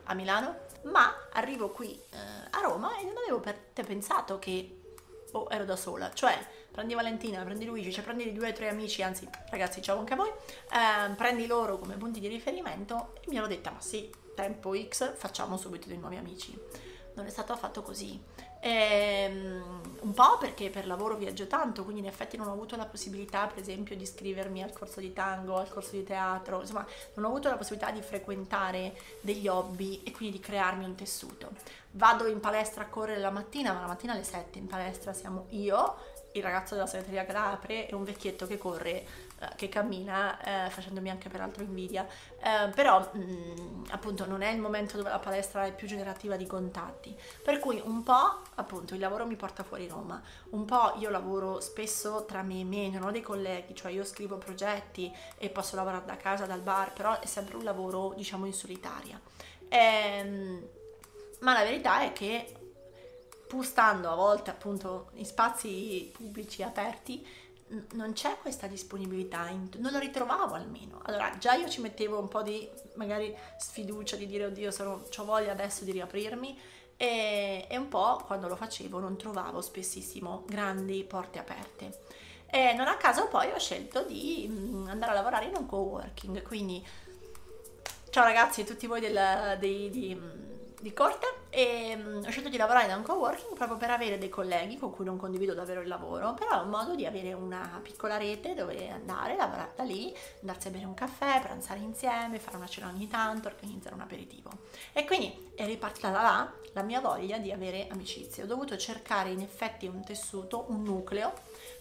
a 0.05 0.15
Milano, 0.15 0.61
ma 0.85 1.29
arrivo 1.33 1.69
qui 1.69 1.93
eh, 1.93 2.17
a 2.51 2.61
Roma 2.63 2.97
e 2.97 3.05
non 3.05 3.19
avevo 3.19 3.41
per 3.41 3.59
te 3.75 3.83
pensato 3.83 4.39
che 4.39 4.81
oh, 5.33 5.49
ero 5.51 5.67
da 5.67 5.77
sola, 5.77 6.11
cioè 6.15 6.35
prendi 6.79 6.95
Valentina, 6.95 7.43
prendi 7.43 7.65
Luigi, 7.65 7.93
cioè 7.93 8.05
prendi 8.05 8.33
due 8.33 8.51
o 8.51 8.53
tre 8.53 8.69
amici, 8.69 9.03
anzi 9.03 9.29
ragazzi 9.51 9.83
ciao 9.83 9.99
anche 9.99 10.13
a 10.13 10.17
voi, 10.17 10.29
eh, 10.29 11.13
prendi 11.17 11.45
loro 11.49 11.77
come 11.77 11.97
punti 11.97 12.21
di 12.21 12.29
riferimento 12.29 13.15
e 13.21 13.25
mi 13.27 13.37
ero 13.37 13.49
detta 13.49 13.73
ma 13.73 13.81
sì, 13.81 14.09
tempo 14.37 14.73
X 14.77 15.17
facciamo 15.17 15.57
subito 15.57 15.89
dei 15.89 15.99
nuovi 15.99 16.17
amici. 16.17 16.57
Non 17.15 17.27
è 17.27 17.31
stato 17.31 17.53
affatto 17.53 17.83
così. 17.83 18.23
Ehm, 18.61 19.81
un 20.01 20.13
po' 20.15 20.39
perché 20.39 20.71
per 20.71 20.87
lavoro 20.87 21.17
viaggio 21.17 21.49
tanto, 21.49 21.83
quindi 21.83 22.03
in 22.03 22.07
effetti 22.07 22.37
non 22.37 22.47
ho 22.47 22.53
avuto 22.53 22.77
la 22.77 22.87
possibilità, 22.87 23.49
per 23.49 23.59
esempio, 23.59 23.97
di 23.97 24.03
iscrivermi 24.03 24.63
al 24.63 24.73
corso 24.73 25.01
di 25.01 25.13
tango, 25.13 25.57
al 25.57 25.69
corso 25.69 25.93
di 25.93 26.05
teatro, 26.05 26.61
insomma, 26.61 26.87
non 27.15 27.25
ho 27.25 27.29
avuto 27.29 27.49
la 27.49 27.57
possibilità 27.57 27.91
di 27.91 28.03
frequentare 28.03 28.97
degli 29.21 29.49
hobby 29.49 30.03
e 30.05 30.13
quindi 30.13 30.39
di 30.39 30.43
crearmi 30.43 30.85
un 30.85 30.95
tessuto. 30.95 31.51
Vado 31.93 32.27
in 32.29 32.39
palestra 32.39 32.85
a 32.85 32.87
correre 32.87 33.19
la 33.19 33.31
mattina, 33.31 33.73
ma 33.73 33.81
la 33.81 33.87
mattina 33.89 34.13
alle 34.13 34.23
7 34.23 34.59
in 34.59 34.69
palestra 34.69 35.13
siamo 35.13 35.47
io, 35.51 35.97
il 36.33 36.43
ragazzo 36.43 36.75
della 36.75 36.87
segreteria 36.87 37.25
che 37.25 37.33
la 37.33 37.51
apre 37.51 37.89
e 37.89 37.95
un 37.95 38.05
vecchietto 38.05 38.47
che 38.47 38.59
corre 38.59 39.27
eh, 39.41 39.49
che 39.57 39.69
cammina, 39.69 40.67
eh, 40.67 40.71
facendomi 40.71 41.11
anche 41.11 41.29
peraltro 41.29 41.63
invidia, 41.63 42.07
eh, 42.41 42.69
però 42.75 43.09
mh, 43.13 43.19
mm, 43.19 43.85
appunto 43.91 44.27
non 44.27 44.43
è 44.43 44.51
il 44.51 44.61
momento 44.61 44.97
dove 44.97 45.11
la 45.11 45.19
palestra 45.19 45.65
è 45.65 45.73
più 45.73 45.87
generativa 45.87 46.37
di 46.37 46.47
contatti, 46.47 47.17
per 47.43 47.59
cui 47.59 47.81
un 47.85 48.03
po' 48.03 48.43
appunto 48.57 48.95
il 48.95 49.01
lavoro 49.01 49.27
mi 49.27 49.37
porta 49.37 49.63
fuori 49.63 49.87
Roma, 49.87 50.21
un 50.51 50.65
po' 50.65 50.95
io 50.99 51.09
lavoro 51.11 51.61
spesso 51.61 52.25
tra 52.25 52.43
me 52.43 52.61
e 52.61 52.65
me, 52.65 52.89
non 52.89 53.05
ho 53.05 53.11
dei 53.11 53.23
colleghi, 53.23 53.75
cioè 53.75 53.93
io 53.93 54.05
scrivo 54.05 54.39
progetti 54.39 55.15
e 55.37 55.51
posso 55.51 55.77
lavorare 55.77 56.05
da 56.05 56.17
casa, 56.17 56.45
dal 56.45 56.61
bar, 56.61 56.93
però 56.93 57.21
è 57.21 57.27
sempre 57.27 57.57
un 57.57 57.65
lavoro 57.65 58.15
diciamo 58.17 58.45
in 58.45 58.53
solitaria. 58.53 59.21
Ehm, 59.69 60.67
ma 61.41 61.53
la 61.53 61.63
verità 61.63 62.03
è 62.03 62.13
che 62.13 62.58
pur 63.49 63.65
stando 63.65 64.11
a 64.11 64.15
volte 64.15 64.51
appunto 64.51 65.11
in 65.15 65.25
spazi 65.25 66.11
pubblici 66.13 66.63
aperti, 66.63 67.27
non 67.93 68.13
c'è 68.13 68.37
questa 68.41 68.67
disponibilità, 68.67 69.51
non 69.77 69.93
lo 69.93 69.99
ritrovavo 69.99 70.55
almeno. 70.55 71.01
Allora, 71.05 71.37
già 71.39 71.55
io 71.55 71.69
ci 71.69 71.81
mettevo 71.81 72.19
un 72.19 72.29
po' 72.29 72.43
di 72.43 72.69
magari 72.95 73.35
sfiducia 73.59 74.17
di 74.17 74.27
dire 74.27 74.47
oddio, 74.47 74.71
sono, 74.71 75.03
ho 75.15 75.25
voglia 75.25 75.53
adesso 75.53 75.85
di 75.85 75.93
riaprirmi 75.93 76.59
e, 76.97 77.67
e, 77.69 77.77
un 77.77 77.89
po' 77.89 78.23
quando 78.27 78.49
lo 78.49 78.57
facevo 78.57 78.99
non 78.99 79.17
trovavo 79.17 79.61
spessissimo 79.61 80.45
grandi 80.47 81.05
porte 81.05 81.39
aperte. 81.39 82.01
E 82.51 82.73
non 82.73 82.87
a 82.87 82.97
caso 82.97 83.29
poi 83.29 83.51
ho 83.51 83.59
scelto 83.59 84.03
di 84.03 84.47
mm, 84.49 84.89
andare 84.89 85.13
a 85.13 85.15
lavorare 85.15 85.47
in 85.47 85.55
un 85.57 85.67
co-working, 85.67 86.43
quindi 86.43 86.85
ciao 88.11 88.25
ragazzi 88.25 88.63
e 88.63 88.65
tutti 88.65 88.87
voi 88.87 89.01
del, 89.01 89.57
dei, 89.59 89.91
di, 89.91 90.19
di 90.81 90.93
corte 90.95 91.38
e 91.51 91.95
um, 91.97 92.23
ho 92.27 92.31
scelto 92.31 92.49
di 92.49 92.57
lavorare 92.57 92.87
da 92.87 92.97
un 92.97 93.03
co-working 93.03 93.55
proprio 93.55 93.77
per 93.77 93.91
avere 93.91 94.19
dei 94.19 94.29
colleghi 94.29 94.77
con 94.77 94.93
cui 94.93 95.05
non 95.05 95.17
condivido 95.17 95.55
davvero 95.55 95.81
il 95.81 95.89
lavoro, 95.89 96.35
però 96.35 96.61
è 96.61 96.63
un 96.63 96.69
modo 96.69 96.95
di 96.95 97.07
avere 97.07 97.33
una 97.33 97.81
piccola 97.83 98.17
rete 98.17 98.55
dove 98.55 98.91
andare, 98.91 99.37
lavorare 99.37 99.73
da 99.75 99.83
lì, 99.83 100.15
andarsi 100.41 100.69
a 100.69 100.71
bere 100.71 100.85
un 100.85 100.95
caffè, 100.95 101.41
pranzare 101.41 101.81
insieme, 101.81 102.39
fare 102.39 102.57
una 102.57 102.67
cena 102.67 102.89
ogni 102.89 103.09
tanto, 103.09 103.49
organizzare 103.49 103.95
un 103.95 104.03
aperitivo. 104.03 104.51
E 104.93 105.05
quindi 105.05 105.53
è 105.55 105.65
ripartita 105.65 106.11
da 106.11 106.23
là 106.23 106.53
la 106.73 106.83
mia 106.83 107.01
voglia 107.01 107.39
di 107.39 107.51
avere 107.51 107.89
amicizie. 107.91 108.43
Ho 108.43 108.47
dovuto 108.47 108.77
cercare 108.77 109.31
in 109.31 109.41
effetti 109.41 109.87
un 109.87 110.05
tessuto, 110.05 110.67
un 110.69 110.83
nucleo 110.83 111.33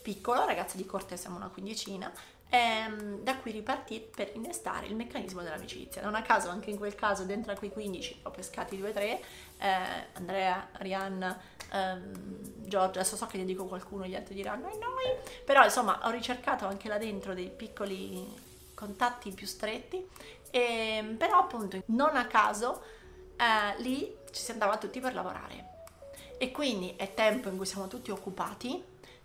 piccolo, 0.02 0.46
ragazzi 0.46 0.78
di 0.78 0.86
corte 0.86 1.18
siamo 1.18 1.36
una 1.36 1.50
quindicina, 1.50 2.12
ehm, 2.50 3.22
da 3.22 3.38
qui 3.38 3.52
ripartì 3.52 4.00
per 4.00 4.32
innestare 4.34 4.88
il 4.88 4.96
meccanismo 4.96 5.42
dell'amicizia. 5.42 6.02
Non 6.02 6.16
a 6.16 6.22
caso, 6.22 6.50
anche 6.50 6.70
in 6.70 6.78
quel 6.78 6.96
caso, 6.96 7.24
dentro 7.24 7.52
a 7.52 7.56
quei 7.56 7.72
15 7.72 8.22
ho 8.24 8.32
pescati 8.32 8.78
2-3, 8.78 9.00
eh, 9.00 9.20
Andrea, 10.14 10.68
Rihanna, 10.74 11.40
ehm, 11.72 12.66
Giorgio, 12.68 13.00
adesso 13.00 13.16
so 13.16 13.26
che 13.26 13.38
gli 13.38 13.46
dico 13.46 13.66
qualcuno, 13.66 14.06
gli 14.06 14.16
altri 14.16 14.36
diranno 14.36 14.68
noi, 14.68 14.78
noi, 14.80 15.16
però 15.46 15.64
insomma 15.64 16.02
ho 16.06 16.10
ricercato 16.10 16.66
anche 16.66 16.88
là 16.88 16.98
dentro 16.98 17.34
dei 17.34 17.50
piccoli 17.50 18.46
contatti 18.74 19.32
più 19.32 19.48
stretti, 19.48 20.06
e, 20.50 20.60
ehm, 20.60 21.16
però 21.18 21.40
appunto 21.40 21.82
non 21.88 22.16
a 22.16 22.28
caso 22.28 22.82
eh, 23.36 23.82
lì 23.82 24.16
ci 24.32 24.42
si 24.42 24.52
andava 24.52 24.78
tutti 24.78 25.00
per 25.00 25.14
lavorare. 25.14 25.76
E 26.38 26.52
quindi 26.52 26.94
è 26.96 27.14
tempo 27.14 27.50
in 27.50 27.58
cui 27.58 27.66
siamo 27.66 27.88
tutti 27.88 28.12
occupati, 28.12 28.84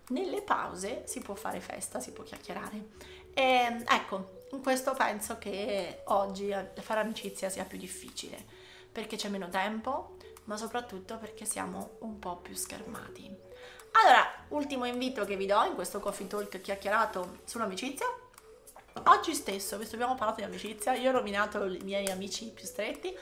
nelle 0.09 0.41
pause 0.41 1.03
si 1.05 1.19
può 1.19 1.35
fare 1.35 1.59
festa, 1.59 1.99
si 1.99 2.11
può 2.11 2.23
chiacchierare. 2.23 2.87
E 3.33 3.83
ecco, 3.87 4.41
in 4.51 4.61
questo 4.61 4.93
penso 4.93 5.37
che 5.37 6.01
oggi 6.05 6.53
fare 6.81 6.99
amicizia 6.99 7.49
sia 7.49 7.65
più 7.65 7.77
difficile, 7.77 8.37
perché 8.91 9.15
c'è 9.15 9.29
meno 9.29 9.49
tempo, 9.49 10.17
ma 10.45 10.57
soprattutto 10.57 11.17
perché 11.17 11.45
siamo 11.45 11.97
un 11.99 12.19
po' 12.19 12.37
più 12.37 12.53
schermati. 12.53 13.35
Allora, 13.93 14.27
ultimo 14.49 14.85
invito 14.85 15.25
che 15.25 15.35
vi 15.35 15.45
do 15.45 15.63
in 15.63 15.75
questo 15.75 15.99
coffee 15.99 16.27
talk 16.27 16.61
chiacchierato 16.61 17.39
sull'amicizia. 17.45 18.05
Oggi 19.05 19.33
stesso, 19.33 19.77
visto 19.77 19.97
che 19.97 20.03
abbiamo 20.03 20.17
parlato 20.17 20.41
di 20.41 20.45
amicizia, 20.45 20.93
io 20.93 21.09
ho 21.09 21.13
nominato 21.13 21.65
i 21.65 21.79
miei 21.83 22.09
amici 22.09 22.51
più 22.51 22.65
stretti, 22.65 23.15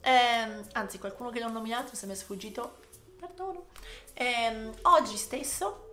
eh, 0.00 0.64
anzi 0.72 0.98
qualcuno 0.98 1.30
che 1.30 1.40
l'ho 1.40 1.50
nominato 1.50 1.96
se 1.96 2.06
mi 2.06 2.12
è 2.12 2.14
sfuggito, 2.14 2.78
perdono. 3.18 3.66
Eh, 4.14 4.70
oggi 4.82 5.16
stesso 5.16 5.87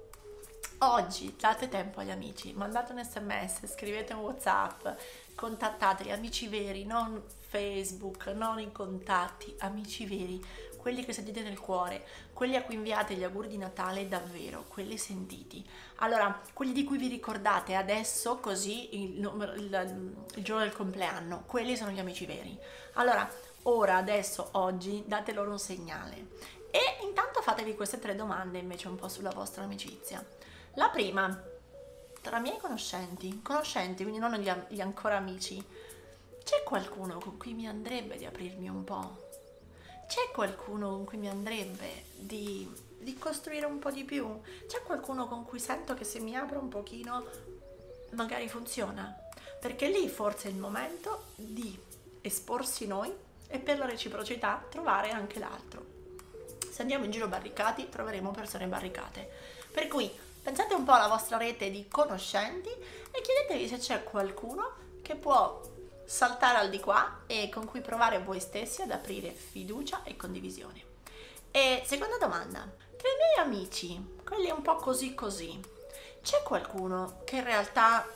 Oggi 0.79 1.33
date 1.39 1.69
tempo 1.69 2.01
agli 2.01 2.11
amici, 2.11 2.51
mandate 2.53 2.91
un 2.91 3.01
sms, 3.01 3.73
scrivete 3.73 4.13
un 4.13 4.19
whatsapp, 4.19 4.85
contattate 5.33 6.11
amici 6.11 6.49
veri, 6.49 6.83
non 6.83 7.23
Facebook, 7.39 8.27
non 8.27 8.59
i 8.59 8.69
contatti, 8.73 9.55
amici 9.59 10.05
veri, 10.05 10.43
quelli 10.75 11.05
che 11.05 11.13
sentite 11.13 11.41
nel 11.43 11.59
cuore, 11.59 12.05
quelli 12.33 12.57
a 12.57 12.61
cui 12.63 12.75
inviate 12.75 13.15
gli 13.15 13.23
auguri 13.23 13.47
di 13.47 13.57
Natale 13.57 14.09
davvero, 14.09 14.65
quelli 14.67 14.97
sentiti. 14.97 15.65
Allora, 15.99 16.41
quelli 16.51 16.73
di 16.73 16.83
cui 16.83 16.97
vi 16.97 17.07
ricordate 17.07 17.73
adesso, 17.75 18.39
così 18.39 19.01
il, 19.01 19.19
il, 19.55 20.15
il 20.35 20.43
giorno 20.43 20.63
del 20.63 20.73
compleanno, 20.73 21.43
quelli 21.45 21.77
sono 21.77 21.91
gli 21.91 21.99
amici 21.99 22.25
veri. 22.25 22.59
Allora, 22.95 23.27
ora, 23.63 23.95
adesso, 23.95 24.49
oggi, 24.51 25.03
date 25.07 25.31
loro 25.31 25.51
un 25.51 25.59
segnale. 25.59 26.27
E 26.69 26.97
intanto 27.03 27.41
fatevi 27.41 27.75
queste 27.75 27.97
tre 27.97 28.13
domande 28.13 28.59
invece 28.59 28.89
un 28.89 28.95
po' 28.97 29.07
sulla 29.07 29.31
vostra 29.31 29.63
amicizia. 29.63 30.23
La 30.75 30.89
prima, 30.89 31.41
tra 32.21 32.37
i 32.37 32.41
miei 32.41 32.57
conoscenti, 32.57 33.41
conoscenti, 33.41 34.03
quindi 34.03 34.19
non 34.19 34.33
gli, 34.35 34.51
gli 34.67 34.81
ancora 34.81 35.15
amici, 35.15 35.63
c'è 36.43 36.63
qualcuno 36.63 37.17
con 37.17 37.37
cui 37.37 37.53
mi 37.53 37.65
andrebbe 37.65 38.17
di 38.17 38.25
aprirmi 38.25 38.67
un 38.67 38.83
po'? 38.83 39.23
C'è 40.05 40.31
qualcuno 40.33 40.89
con 40.89 41.05
cui 41.05 41.17
mi 41.17 41.29
andrebbe 41.29 42.03
di, 42.15 42.69
di 42.99 43.17
costruire 43.17 43.65
un 43.65 43.79
po' 43.79 43.89
di 43.89 44.03
più? 44.03 44.27
C'è 44.67 44.81
qualcuno 44.81 45.27
con 45.27 45.45
cui 45.45 45.59
sento 45.59 45.93
che 45.93 46.03
se 46.03 46.19
mi 46.19 46.35
apro 46.35 46.59
un 46.59 46.67
pochino 46.67 47.25
magari 48.11 48.49
funziona? 48.49 49.17
Perché 49.61 49.87
lì 49.87 50.09
forse 50.09 50.49
è 50.49 50.51
il 50.51 50.57
momento 50.57 51.27
di 51.35 51.79
esporsi 52.19 52.85
noi 52.85 53.11
e 53.47 53.59
per 53.59 53.77
la 53.77 53.85
reciprocità 53.85 54.61
trovare 54.69 55.11
anche 55.11 55.39
l'altro. 55.39 55.85
Se 56.69 56.81
andiamo 56.81 57.05
in 57.05 57.11
giro 57.11 57.29
barricati 57.29 57.87
troveremo 57.87 58.31
persone 58.31 58.67
barricate. 58.67 59.53
Per 59.71 59.87
cui 59.87 60.11
Pensate 60.45 60.75
un 60.75 60.83
po' 60.83 60.91
alla 60.91 61.07
vostra 61.07 61.37
rete 61.37 61.71
di 61.71 61.87
conoscenti 61.87 62.69
e 62.69 63.19
chiedetevi 63.19 63.67
se 63.67 63.79
c'è 63.79 64.03
qualcuno 64.03 64.75
che 65.01 65.15
può 65.15 65.59
saltare 66.05 66.59
al 66.59 66.69
di 66.69 66.79
qua 66.79 67.21
e 67.25 67.49
con 67.49 67.65
cui 67.65 67.81
provare 67.81 68.21
voi 68.21 68.39
stessi 68.39 68.83
ad 68.83 68.91
aprire 68.91 69.31
fiducia 69.31 70.03
e 70.03 70.15
condivisione. 70.15 70.83
E 71.49 71.81
seconda 71.83 72.19
domanda, 72.19 72.59
tra 72.59 73.09
i 73.09 73.15
miei 73.17 73.43
amici, 73.43 74.19
quelli 74.23 74.51
un 74.51 74.61
po' 74.61 74.75
così 74.75 75.15
così, 75.15 75.59
c'è 76.21 76.43
qualcuno 76.43 77.21
che 77.25 77.37
in 77.37 77.43
realtà 77.43 78.07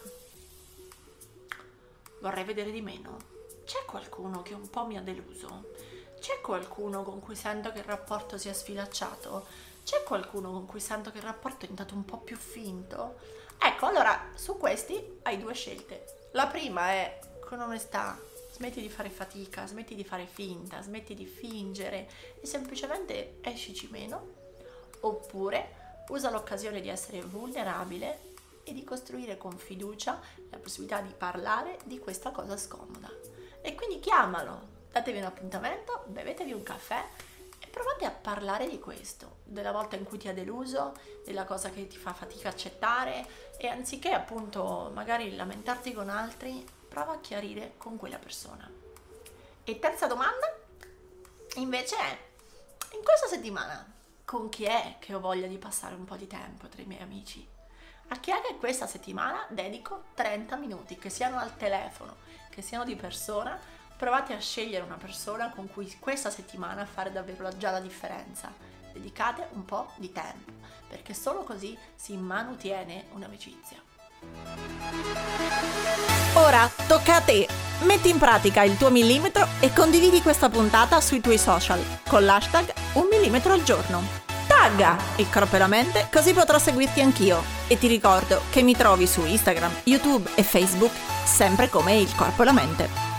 vorrei 2.21 2.43
vedere 2.43 2.69
di 2.69 2.81
meno? 2.81 3.17
C'è 3.65 3.85
qualcuno 3.85 4.43
che 4.43 4.53
un 4.53 4.69
po' 4.69 4.85
mi 4.85 4.97
ha 4.97 5.01
deluso? 5.01 5.71
C'è 6.19 6.41
qualcuno 6.41 7.01
con 7.01 7.21
cui 7.21 7.35
sento 7.35 7.71
che 7.71 7.79
il 7.79 7.85
rapporto 7.85 8.37
sia 8.37 8.53
sfilacciato? 8.53 9.47
C'è 9.89 10.03
qualcuno 10.03 10.51
con 10.51 10.67
cui 10.67 10.79
sento 10.79 11.09
che 11.09 11.17
il 11.17 11.23
rapporto 11.23 11.65
è 11.65 11.67
diventato 11.67 11.95
un 11.95 12.05
po' 12.05 12.19
più 12.19 12.37
finto? 12.37 13.15
Ecco, 13.57 13.87
allora 13.87 14.29
su 14.35 14.55
questi 14.55 15.17
hai 15.23 15.39
due 15.39 15.55
scelte. 15.55 16.29
La 16.33 16.45
prima 16.45 16.91
è 16.91 17.19
con 17.39 17.59
onestà, 17.59 18.15
smetti 18.51 18.81
di 18.81 18.89
fare 18.89 19.09
fatica, 19.09 19.65
smetti 19.65 19.95
di 19.95 20.03
fare 20.03 20.27
finta, 20.27 20.79
smetti 20.83 21.15
di 21.15 21.25
fingere 21.25 22.07
e 22.39 22.45
semplicemente 22.45 23.39
escici 23.41 23.87
meno. 23.89 24.27
Oppure 24.99 26.03
usa 26.09 26.29
l'occasione 26.29 26.81
di 26.81 26.89
essere 26.89 27.23
vulnerabile 27.23 28.35
e 28.63 28.73
di 28.73 28.83
costruire 28.83 29.37
con 29.37 29.57
fiducia 29.57 30.19
la 30.51 30.57
possibilità 30.57 31.01
di 31.01 31.15
parlare 31.17 31.79
di 31.85 31.97
questa 31.97 32.29
cosa 32.29 32.57
scomoda. 32.57 33.09
E 33.63 33.73
quindi 33.73 33.99
chiamalo, 33.99 34.67
datevi 34.91 35.17
un 35.17 35.23
appuntamento, 35.23 36.03
bevetevi 36.09 36.51
un 36.51 36.61
caffè 36.61 37.03
provate 37.79 38.03
a 38.03 38.11
parlare 38.11 38.67
di 38.67 38.77
questo, 38.77 39.37
della 39.45 39.71
volta 39.71 39.95
in 39.95 40.03
cui 40.03 40.17
ti 40.17 40.27
ha 40.27 40.33
deluso, 40.33 40.93
della 41.23 41.45
cosa 41.45 41.69
che 41.69 41.87
ti 41.87 41.95
fa 41.95 42.13
fatica 42.13 42.49
accettare 42.49 43.25
e 43.57 43.67
anziché 43.67 44.11
appunto 44.11 44.91
magari 44.93 45.33
lamentarti 45.33 45.93
con 45.93 46.09
altri, 46.09 46.65
prova 46.89 47.13
a 47.13 47.19
chiarire 47.19 47.75
con 47.77 47.95
quella 47.95 48.17
persona. 48.17 48.69
E 49.63 49.79
terza 49.79 50.07
domanda, 50.07 50.53
invece 51.55 51.95
è, 51.95 52.17
in 52.95 53.01
questa 53.01 53.27
settimana, 53.27 53.89
con 54.25 54.49
chi 54.49 54.65
è 54.65 54.95
che 54.99 55.13
ho 55.13 55.21
voglia 55.21 55.47
di 55.47 55.57
passare 55.57 55.95
un 55.95 56.03
po' 56.03 56.17
di 56.17 56.27
tempo 56.27 56.67
tra 56.67 56.81
i 56.81 56.85
miei 56.85 57.01
amici? 57.01 57.47
A 58.09 58.19
chi 58.19 58.31
è 58.31 58.41
che 58.41 58.57
questa 58.57 58.87
settimana 58.87 59.45
dedico 59.49 60.05
30 60.15 60.57
minuti, 60.57 60.97
che 60.97 61.09
siano 61.09 61.37
al 61.37 61.55
telefono, 61.55 62.17
che 62.49 62.61
siano 62.61 62.83
di 62.83 62.95
persona, 62.97 63.57
provate 63.99 64.33
a 64.33 64.39
scegliere 64.39 64.85
una 64.85 64.95
persona 64.95 65.49
con 65.49 65.69
cui 65.69 65.93
questa 65.99 66.29
settimana 66.29 66.85
fare 66.85 67.11
davvero 67.11 67.49
già 67.57 67.69
la 67.69 67.81
differenza. 67.81 68.49
Dedicate 68.93 69.49
un 69.51 69.65
po' 69.65 69.91
di 69.97 70.09
tempo, 70.13 70.53
perché 70.87 71.13
solo 71.13 71.43
così 71.43 71.77
si 71.95 72.15
manutiene 72.15 73.07
un'amicizia. 73.11 73.77
Ora 76.35 76.69
tocca 76.87 77.15
a 77.15 77.21
te! 77.21 77.47
Metti 77.81 78.09
in 78.09 78.17
pratica 78.17 78.63
il 78.63 78.77
tuo 78.77 78.89
millimetro 78.89 79.45
e 79.59 79.73
condividi 79.73 80.21
questa 80.21 80.49
puntata 80.49 81.01
sui 81.01 81.19
tuoi 81.19 81.37
social 81.37 81.83
con 82.07 82.23
l'hashtag 82.23 82.73
un 82.93 83.07
millimetro 83.09 83.51
al 83.51 83.63
giorno. 83.63 84.01
Tagga 84.47 84.97
il 85.17 85.29
corpo 85.29 85.57
e 85.57 85.59
la 85.59 85.67
mente 85.67 86.07
così 86.09 86.33
potrò 86.33 86.57
seguirti 86.57 87.01
anch'io. 87.01 87.43
E 87.67 87.77
ti 87.77 87.87
ricordo 87.87 88.43
che 88.49 88.61
mi 88.61 88.75
trovi 88.75 89.07
su 89.07 89.25
Instagram, 89.25 89.81
YouTube 89.83 90.31
e 90.35 90.43
Facebook 90.43 90.91
sempre 91.25 91.69
come 91.69 91.97
il 91.97 92.13
corpo 92.15 92.41
e 92.41 92.45
la 92.45 92.53
mente. 92.53 93.08